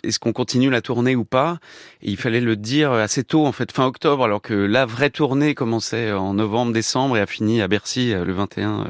Est-ce 0.02 0.18
qu'on 0.18 0.32
continue 0.32 0.70
la 0.70 0.82
tournée 0.82 1.16
ou 1.16 1.24
pas? 1.24 1.58
Et 2.02 2.10
il 2.10 2.16
fallait 2.16 2.40
le 2.40 2.56
dire 2.56 2.92
assez 2.92 3.24
tôt, 3.24 3.46
en 3.46 3.52
fait, 3.52 3.72
fin 3.72 3.86
octobre, 3.86 4.24
alors 4.24 4.42
que 4.42 4.54
la 4.54 4.84
vraie 4.84 5.10
tournée 5.10 5.54
commençait 5.54 6.12
en 6.12 6.34
novembre, 6.34 6.72
décembre 6.72 7.16
et 7.16 7.20
a 7.20 7.26
fini 7.26 7.62
à 7.62 7.68
Bercy 7.68 8.12
euh, 8.12 8.24
le 8.24 8.32
21 8.32 8.80
euh, 8.80 8.84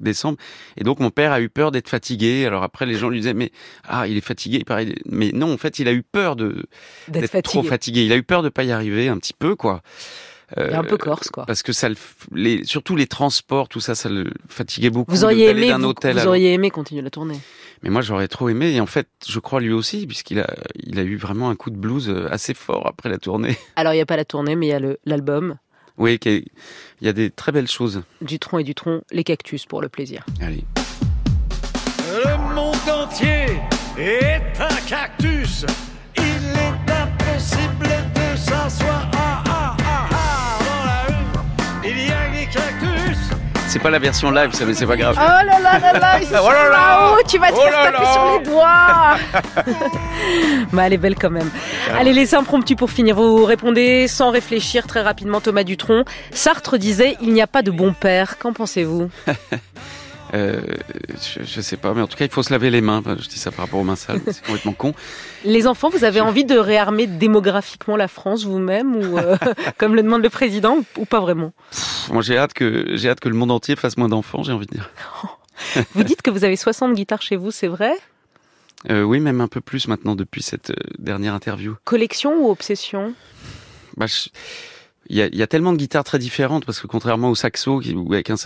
décembre. 0.00 0.38
Et 0.76 0.84
donc 0.84 1.00
mon 1.00 1.10
père 1.10 1.32
a 1.32 1.40
eu 1.40 1.48
peur 1.48 1.70
d'être 1.70 1.88
fatigué. 1.88 2.46
Alors 2.46 2.62
après 2.62 2.86
les 2.86 2.94
gens 2.94 3.08
lui 3.08 3.18
disaient 3.18 3.34
mais 3.34 3.50
ah 3.84 4.06
il 4.06 4.16
est 4.16 4.20
fatigué. 4.24 4.64
Mais 5.06 5.30
non 5.32 5.52
en 5.52 5.58
fait 5.58 5.78
il 5.78 5.88
a 5.88 5.92
eu 5.92 6.02
peur 6.02 6.36
de 6.36 6.66
D'être 7.08 7.40
trop 7.42 7.62
fatigué. 7.62 8.04
Il 8.04 8.12
a 8.12 8.16
eu 8.16 8.22
peur 8.22 8.42
de 8.42 8.48
pas 8.48 8.64
y 8.64 8.72
arriver 8.72 9.08
un 9.08 9.18
petit 9.18 9.34
peu 9.34 9.54
quoi. 9.56 9.82
Il 10.58 10.64
est 10.64 10.74
un 10.74 10.80
Euh, 10.84 10.86
peu 10.86 10.98
corse, 10.98 11.30
quoi. 11.30 11.46
Parce 11.46 11.62
que 11.62 11.72
ça, 11.72 11.88
les, 12.30 12.62
surtout 12.64 12.94
les 12.94 13.06
transports, 13.06 13.70
tout 13.70 13.80
ça, 13.80 13.94
ça 13.94 14.10
le 14.10 14.30
fatiguait 14.50 14.90
beaucoup. 14.90 15.10
Vous 15.10 15.24
auriez 15.24 15.48
aimé, 15.48 15.68
d'un 15.68 15.78
vous, 15.78 15.84
hôtel 15.86 16.18
vous 16.18 16.26
auriez 16.26 16.52
aimé 16.52 16.68
continuer 16.68 17.00
la 17.00 17.08
tournée. 17.08 17.40
Mais 17.82 17.88
moi, 17.88 18.02
j'aurais 18.02 18.28
trop 18.28 18.50
aimé. 18.50 18.70
Et 18.74 18.80
en 18.82 18.84
fait, 18.86 19.08
je 19.26 19.40
crois 19.40 19.62
lui 19.62 19.72
aussi, 19.72 20.06
puisqu'il 20.06 20.40
a, 20.40 20.54
il 20.76 20.98
a 20.98 21.04
eu 21.04 21.16
vraiment 21.16 21.48
un 21.48 21.56
coup 21.56 21.70
de 21.70 21.76
blues 21.78 22.10
euh, 22.10 22.28
assez 22.30 22.52
fort 22.52 22.86
après 22.86 23.08
la 23.08 23.16
tournée. 23.16 23.56
Alors, 23.76 23.94
il 23.94 23.96
n'y 23.96 24.02
a 24.02 24.06
pas 24.06 24.18
la 24.18 24.26
tournée, 24.26 24.54
mais 24.54 24.66
il 24.66 24.68
y 24.68 24.74
a 24.74 24.78
le- 24.78 24.98
l'album. 25.06 25.56
Oui, 25.98 26.18
il 26.24 26.44
y 27.00 27.08
a 27.08 27.12
des 27.12 27.30
très 27.30 27.52
belles 27.52 27.68
choses. 27.68 28.02
Dutron 28.20 28.58
et 28.58 28.64
Dutron, 28.64 29.02
les 29.10 29.24
cactus 29.24 29.66
pour 29.66 29.82
le 29.82 29.88
plaisir. 29.88 30.24
Allez. 30.40 30.64
Le 32.24 32.54
monde 32.54 32.76
entier 32.90 33.46
est 33.98 34.60
un 34.60 34.88
cactus. 34.88 35.64
C'est 43.72 43.78
pas 43.78 43.88
la 43.88 43.98
version 43.98 44.30
live, 44.30 44.52
ça, 44.52 44.66
mais 44.66 44.74
c'est 44.74 44.84
pas 44.84 44.98
grave. 44.98 45.16
Oh 45.18 45.46
là 45.46 45.58
là 45.58 45.78
là 45.78 45.98
là, 45.98 46.20
ils 46.20 46.26
se 46.26 46.34
Oh 46.34 46.50
là 46.50 46.68
là 46.68 47.16
tu 47.26 47.38
vas 47.38 47.48
te 47.48 47.54
Oh 47.56 47.62
faire 47.62 47.72
là 47.72 47.90
taper 47.90 48.04
là 48.04 48.12
sur 48.12 48.38
les 48.38 48.44
doigts 48.44 49.86
Bah 50.74 50.82
elle 50.86 50.92
est 50.92 50.98
belle 50.98 51.14
quand 51.14 51.30
même. 51.30 51.48
Allez, 51.90 52.12
les 52.12 52.34
impromptus 52.34 52.76
pour 52.76 52.90
finir. 52.90 53.16
Vous 53.16 53.46
répondez 53.46 54.08
sans 54.08 54.28
réfléchir 54.30 54.86
très 54.86 55.00
rapidement, 55.00 55.40
Thomas 55.40 55.64
Dutronc. 55.64 56.04
Sartre 56.32 56.76
disait, 56.76 57.16
il 57.22 57.32
n'y 57.32 57.40
a 57.40 57.46
pas 57.46 57.62
de 57.62 57.70
bon 57.70 57.94
père. 57.94 58.36
Qu'en 58.36 58.52
pensez-vous 58.52 59.08
Euh, 60.34 60.62
je, 61.10 61.44
je 61.44 61.60
sais 61.60 61.76
pas, 61.76 61.92
mais 61.92 62.00
en 62.00 62.06
tout 62.06 62.16
cas, 62.16 62.24
il 62.24 62.30
faut 62.30 62.42
se 62.42 62.50
laver 62.50 62.70
les 62.70 62.80
mains. 62.80 63.02
Je 63.04 63.28
dis 63.28 63.38
ça 63.38 63.50
par 63.50 63.66
rapport 63.66 63.80
aux 63.80 63.84
mains 63.84 63.96
sales, 63.96 64.20
c'est 64.26 64.42
complètement 64.42 64.72
con. 64.72 64.94
Les 65.44 65.66
enfants, 65.66 65.90
vous 65.90 66.04
avez 66.04 66.22
envie 66.22 66.46
de 66.46 66.56
réarmer 66.56 67.06
démographiquement 67.06 67.98
la 67.98 68.08
France 68.08 68.44
vous-même 68.46 68.96
ou 68.96 69.18
euh, 69.18 69.36
comme 69.76 69.94
le 69.94 70.02
demande 70.02 70.22
le 70.22 70.30
président 70.30 70.76
ou, 70.78 70.84
ou 71.02 71.04
pas 71.04 71.20
vraiment? 71.20 71.52
Pff, 72.04 72.12
Moi, 72.12 72.22
j'ai 72.22 72.36
hâte 72.36 72.52
que 72.54 72.96
j'ai 72.96 73.08
hâte 73.08 73.20
que 73.20 73.28
le 73.28 73.34
monde 73.34 73.50
entier 73.50 73.76
fasse 73.76 73.96
moins 73.96 74.08
d'enfants. 74.08 74.42
J'ai 74.42 74.52
envie 74.52 74.66
de 74.66 74.74
dire. 74.74 74.90
Vous 75.94 76.02
dites 76.02 76.22
que 76.22 76.30
vous 76.30 76.44
avez 76.44 76.56
60 76.56 76.94
guitares 76.94 77.22
chez 77.22 77.36
vous, 77.36 77.50
c'est 77.50 77.68
vrai? 77.68 77.92
Euh, 78.90 79.02
oui, 79.02 79.20
même 79.20 79.40
un 79.40 79.48
peu 79.48 79.60
plus 79.60 79.86
maintenant 79.86 80.16
depuis 80.16 80.42
cette 80.42 80.70
euh, 80.70 80.74
dernière 80.98 81.34
interview. 81.34 81.76
Collection 81.84 82.34
ou 82.44 82.50
obsession? 82.50 83.14
Bah, 83.96 84.06
je- 84.06 84.28
il 85.08 85.16
y 85.16 85.22
a, 85.22 85.26
il 85.26 85.36
y 85.36 85.42
a 85.42 85.46
tellement 85.46 85.72
de 85.72 85.76
guitares 85.76 86.04
très 86.04 86.18
différentes 86.18 86.64
parce 86.64 86.80
que 86.80 86.86
contrairement 86.86 87.28
au 87.30 87.34
saxo, 87.34 87.78
qui, 87.80 87.94
ou 87.94 88.12
avec 88.12 88.30
un, 88.30 88.36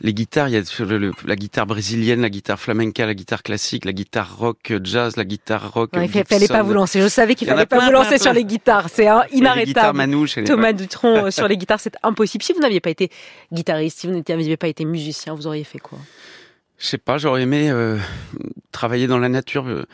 les 0.00 0.12
guitares, 0.12 0.48
il 0.48 0.54
y 0.54 0.56
a 0.56 0.84
le- 0.84 1.12
la 1.26 1.36
guitare 1.36 1.66
brésilienne, 1.66 2.20
la 2.20 2.28
guitare 2.28 2.60
flamenca, 2.60 3.06
la 3.06 3.14
guitare 3.14 3.42
classique, 3.42 3.84
la 3.86 3.92
guitare 3.92 4.36
rock 4.36 4.74
jazz, 4.84 5.16
la 5.16 5.24
guitare 5.24 5.72
rock. 5.72 5.90
Ouais, 5.96 6.04
Il 6.06 6.12
Gibson, 6.12 6.24
fallait 6.34 6.48
pas 6.48 6.62
vous 6.62 6.74
lancer. 6.74 7.00
Je 7.00 7.08
savais 7.08 7.34
qu'il 7.34 7.48
en 7.48 7.54
fallait 7.54 7.66
pas 7.66 7.76
plein, 7.78 7.86
vous 7.86 7.92
lancer 7.92 8.08
plein, 8.10 8.18
sur 8.18 8.24
plein. 8.32 8.40
les 8.40 8.44
guitares. 8.44 8.88
C'est 8.90 9.08
inarrêtable. 9.32 9.98
les- 10.42 10.44
Thomas 10.44 10.72
Dutronc 10.74 11.26
euh, 11.26 11.30
sur 11.30 11.48
les 11.48 11.56
guitares, 11.58 11.80
c'est 11.80 11.94
impossible. 12.02 12.44
Si 12.44 12.52
vous 12.52 12.60
n'aviez 12.60 12.80
pas 12.80 12.90
été 12.90 13.10
guitariste, 13.52 14.00
si 14.00 14.06
vous 14.06 14.22
n'aviez 14.28 14.56
pas 14.58 14.68
été 14.68 14.84
musicien, 14.84 15.34
vous 15.34 15.46
auriez 15.46 15.64
fait 15.64 15.78
quoi? 15.78 15.98
Je 16.78 16.86
sais 16.86 16.98
pas, 16.98 17.16
j'aurais 17.16 17.42
aimé 17.42 17.70
euh, 17.70 17.96
travailler 18.72 19.06
dans 19.06 19.18
la 19.18 19.30
nature, 19.30 19.66
euh, 19.66 19.86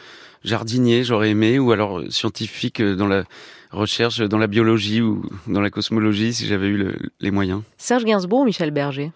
jardinier, 0.43 1.05
j'aurais 1.05 1.31
aimé, 1.31 1.61
ou 1.61 1.71
alors 1.71 2.01
euh, 2.01 2.11
scientifique 2.11 2.81
euh, 2.81 2.97
dans 2.97 3.07
la 3.07 3.23
recherche, 3.71 4.21
euh, 4.21 4.27
dans 4.27 4.39
la 4.39 4.49
biologie 4.49 5.01
ou 5.01 5.23
dans 5.47 5.61
la 5.61 5.71
cosmologie, 5.71 6.35
si 6.35 6.47
j'avais 6.47 6.67
eu 6.67 6.77
le- 6.77 6.97
les 7.21 7.31
moyens. 7.31 7.63
Serge 7.79 8.05
Gainsbourg 8.05 8.41
ou 8.41 8.45
Michel 8.45 8.73
Berger? 8.73 9.13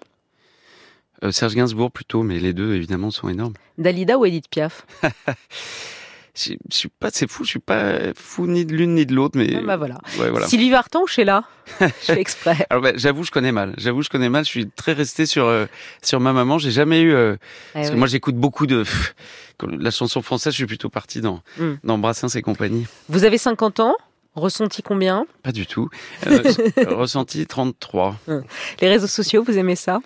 Euh, 1.24 1.30
Serge 1.32 1.54
Gainsbourg 1.54 1.90
plutôt, 1.90 2.22
mais 2.22 2.38
les 2.38 2.52
deux 2.52 2.74
évidemment 2.74 3.10
sont 3.10 3.28
énormes. 3.28 3.54
Dalida 3.78 4.18
ou 4.18 4.24
Edith 4.26 4.48
Piaf? 4.50 4.86
Je, 6.38 6.52
je 6.70 6.76
suis 6.76 6.88
pas, 6.90 7.08
c'est 7.10 7.30
fou, 7.30 7.44
je 7.44 7.48
suis 7.48 7.58
pas 7.58 8.12
fou 8.14 8.46
ni 8.46 8.66
de 8.66 8.74
l'une 8.74 8.94
ni 8.96 9.06
de 9.06 9.14
l'autre, 9.14 9.38
mais 9.38 9.54
Ah 9.56 9.62
bah 9.64 9.76
voilà. 9.78 9.94
ouais, 10.18 10.28
voilà. 10.28 10.46
Sylvie 10.46 10.68
Vartan 10.68 11.00
ou 11.00 11.06
Sheila 11.06 11.44
Je 11.80 11.86
fais 11.98 12.20
exprès. 12.20 12.66
Alors 12.70 12.82
bah, 12.82 12.92
j'avoue, 12.94 13.22
je 13.24 13.30
connais 13.30 13.52
mal. 13.52 13.72
J'avoue, 13.78 14.02
je 14.02 14.10
connais 14.10 14.28
mal. 14.28 14.44
Je 14.44 14.50
suis 14.50 14.68
très 14.68 14.92
resté 14.92 15.24
sur 15.24 15.46
euh, 15.46 15.64
sur 16.02 16.20
ma 16.20 16.34
maman. 16.34 16.58
J'ai 16.58 16.70
jamais 16.72 17.00
eu. 17.00 17.14
euh, 17.14 17.36
Eh 17.70 17.72
parce 17.78 17.90
que 17.90 17.96
moi, 17.96 18.06
j'écoute 18.06 18.34
beaucoup 18.36 18.66
de 18.66 18.84
la 19.66 19.90
chanson 19.90 20.20
française. 20.20 20.52
Je 20.52 20.58
suis 20.58 20.66
plutôt 20.66 20.90
parti 20.90 21.22
dans 21.22 21.40
Mm. 21.56 21.72
dans 21.84 21.96
Brassens 21.96 22.34
et 22.36 22.42
compagnie. 22.42 22.86
Vous 23.08 23.24
avez 23.24 23.38
50 23.38 23.80
ans? 23.80 23.96
Ressenti 24.34 24.82
combien? 24.82 25.24
Pas 25.42 25.52
du 25.52 25.66
tout. 25.66 25.88
Euh, 26.26 26.42
ressenti 26.88 27.46
33. 27.46 28.14
Les 28.82 28.88
réseaux 28.90 29.06
sociaux, 29.06 29.42
vous 29.42 29.56
aimez 29.56 29.74
ça? 29.76 30.00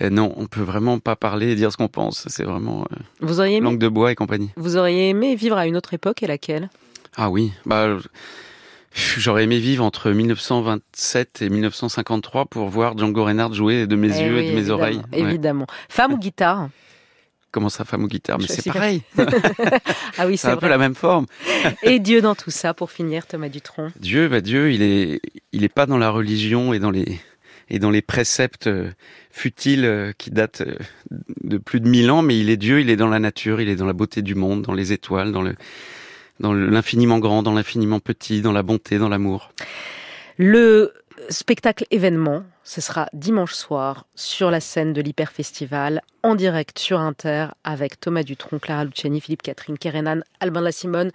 Euh, 0.00 0.10
non, 0.10 0.32
on 0.36 0.46
peut 0.46 0.62
vraiment 0.62 0.98
pas 0.98 1.16
parler 1.16 1.52
et 1.52 1.54
dire 1.54 1.70
ce 1.72 1.76
qu'on 1.76 1.88
pense. 1.88 2.24
C'est 2.28 2.44
vraiment 2.44 2.86
euh, 2.92 2.96
Vous 3.20 3.40
auriez 3.40 3.56
aimé 3.56 3.64
langue 3.64 3.78
de 3.78 3.88
bois 3.88 4.12
et 4.12 4.14
compagnie. 4.14 4.50
Vous 4.56 4.76
auriez 4.76 5.10
aimé 5.10 5.34
vivre 5.36 5.56
à 5.56 5.66
une 5.66 5.76
autre 5.76 5.94
époque 5.94 6.22
et 6.22 6.26
laquelle? 6.26 6.68
Ah 7.16 7.30
oui, 7.30 7.52
bah 7.64 7.96
j'aurais 8.92 9.44
aimé 9.44 9.58
vivre 9.58 9.84
entre 9.84 10.10
1927 10.10 11.42
et 11.42 11.48
1953 11.48 12.46
pour 12.46 12.68
voir 12.68 12.96
Django 12.98 13.24
Reinhardt 13.24 13.54
jouer 13.54 13.86
de 13.86 13.96
mes 13.96 14.16
Eh 14.20 14.24
yeux 14.24 14.34
oui, 14.34 14.40
et 14.46 14.50
de 14.50 14.54
mes 14.54 14.58
évidemment, 14.58 14.78
oreilles. 14.80 15.00
Ouais. 15.12 15.20
Évidemment. 15.20 15.66
Femme 15.88 16.12
ou 16.14 16.18
guitare? 16.18 16.68
Comment 17.52 17.68
ça, 17.68 17.84
femme 17.84 18.02
ou 18.02 18.08
guitare? 18.08 18.38
Mais 18.40 18.48
c'est 18.48 18.72
pareil. 18.72 19.02
Ah 20.18 20.26
oui, 20.26 20.36
C'est 20.36 20.48
un 20.48 20.56
peu 20.56 20.68
la 20.68 20.78
même 20.78 20.94
forme. 20.96 21.26
Et 21.84 22.00
Dieu 22.00 22.20
dans 22.20 22.34
tout 22.34 22.50
ça, 22.50 22.74
pour 22.74 22.90
finir, 22.90 23.26
Thomas 23.28 23.48
Dutronc? 23.48 23.90
Dieu, 23.98 24.28
bah 24.28 24.40
Dieu, 24.40 24.72
il 24.72 24.82
est, 24.82 25.20
il 25.52 25.62
est 25.62 25.68
pas 25.68 25.86
dans 25.86 25.98
la 25.98 26.10
religion 26.10 26.72
et 26.72 26.80
dans 26.80 26.90
les 26.90 27.20
et 27.68 27.78
dans 27.78 27.90
les 27.90 28.02
préceptes 28.02 28.66
euh, 28.66 28.90
futiles 29.30 29.84
euh, 29.84 30.12
qui 30.16 30.30
datent 30.30 30.62
euh, 30.62 30.76
de 31.10 31.58
plus 31.58 31.80
de 31.80 31.88
mille 31.88 32.10
ans, 32.10 32.22
mais 32.22 32.38
il 32.38 32.50
est 32.50 32.56
Dieu, 32.56 32.80
il 32.80 32.90
est 32.90 32.96
dans 32.96 33.08
la 33.08 33.18
nature, 33.18 33.60
il 33.60 33.68
est 33.68 33.76
dans 33.76 33.86
la 33.86 33.92
beauté 33.92 34.22
du 34.22 34.34
monde, 34.34 34.62
dans 34.62 34.74
les 34.74 34.92
étoiles, 34.92 35.32
dans 35.32 36.52
l'infiniment 36.52 37.18
grand, 37.18 37.42
dans 37.42 37.54
l'infiniment 37.54 38.00
petit, 38.00 38.42
dans 38.42 38.52
la 38.52 38.62
bonté, 38.62 38.98
dans 38.98 39.08
l'amour. 39.08 39.52
Le 40.36 40.92
spectacle 41.28 41.86
événement, 41.90 42.42
ce 42.64 42.80
sera 42.80 43.08
dimanche 43.12 43.54
soir 43.54 44.06
sur 44.14 44.50
la 44.50 44.60
scène 44.60 44.92
de 44.92 45.00
l'Hyper 45.00 45.30
Festival, 45.30 46.02
en 46.22 46.34
direct 46.34 46.78
sur 46.78 46.98
Inter, 46.98 47.48
avec 47.62 48.00
Thomas 48.00 48.22
Dutronc, 48.22 48.58
Clara 48.58 48.84
Luciani, 48.84 49.20
Philippe 49.20 49.42
Catherine, 49.42 49.78
Kerenan, 49.78 50.22
Albin 50.40 50.60
La 50.60 50.72
Simone, 50.72 51.12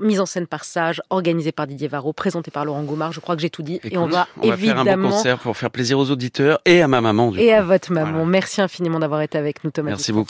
mise 0.00 0.20
en 0.20 0.26
scène 0.26 0.46
par 0.46 0.64
Sage, 0.64 1.02
organisé 1.10 1.52
par 1.52 1.66
Didier 1.66 1.88
Varro, 1.88 2.12
présenté 2.12 2.50
par 2.50 2.64
Laurent 2.64 2.82
Goumard. 2.82 3.12
Je 3.12 3.20
crois 3.20 3.36
que 3.36 3.42
j'ai 3.42 3.50
tout 3.50 3.62
dit. 3.62 3.80
et 3.84 3.96
on 3.96 4.06
va 4.06 4.26
faire 4.26 4.44
un 4.44 4.46
beau 4.46 4.52
évidemment. 4.52 5.10
concert 5.10 5.38
pour 5.38 5.56
faire 5.56 5.70
plaisir 5.70 5.98
aux 5.98 6.10
auditeurs 6.10 6.60
et 6.64 6.82
à 6.82 6.88
ma 6.88 7.00
maman. 7.00 7.30
Du 7.30 7.40
et 7.40 7.48
coup. 7.48 7.52
à 7.54 7.62
votre 7.62 7.92
maman. 7.92 8.10
Voilà. 8.10 8.26
Merci 8.26 8.60
infiniment 8.60 8.98
d'avoir 8.98 9.22
été 9.22 9.38
avec 9.38 9.64
nous, 9.64 9.70
Thomas 9.70 9.90
Merci 9.90 10.12
beaucoup. 10.12 10.26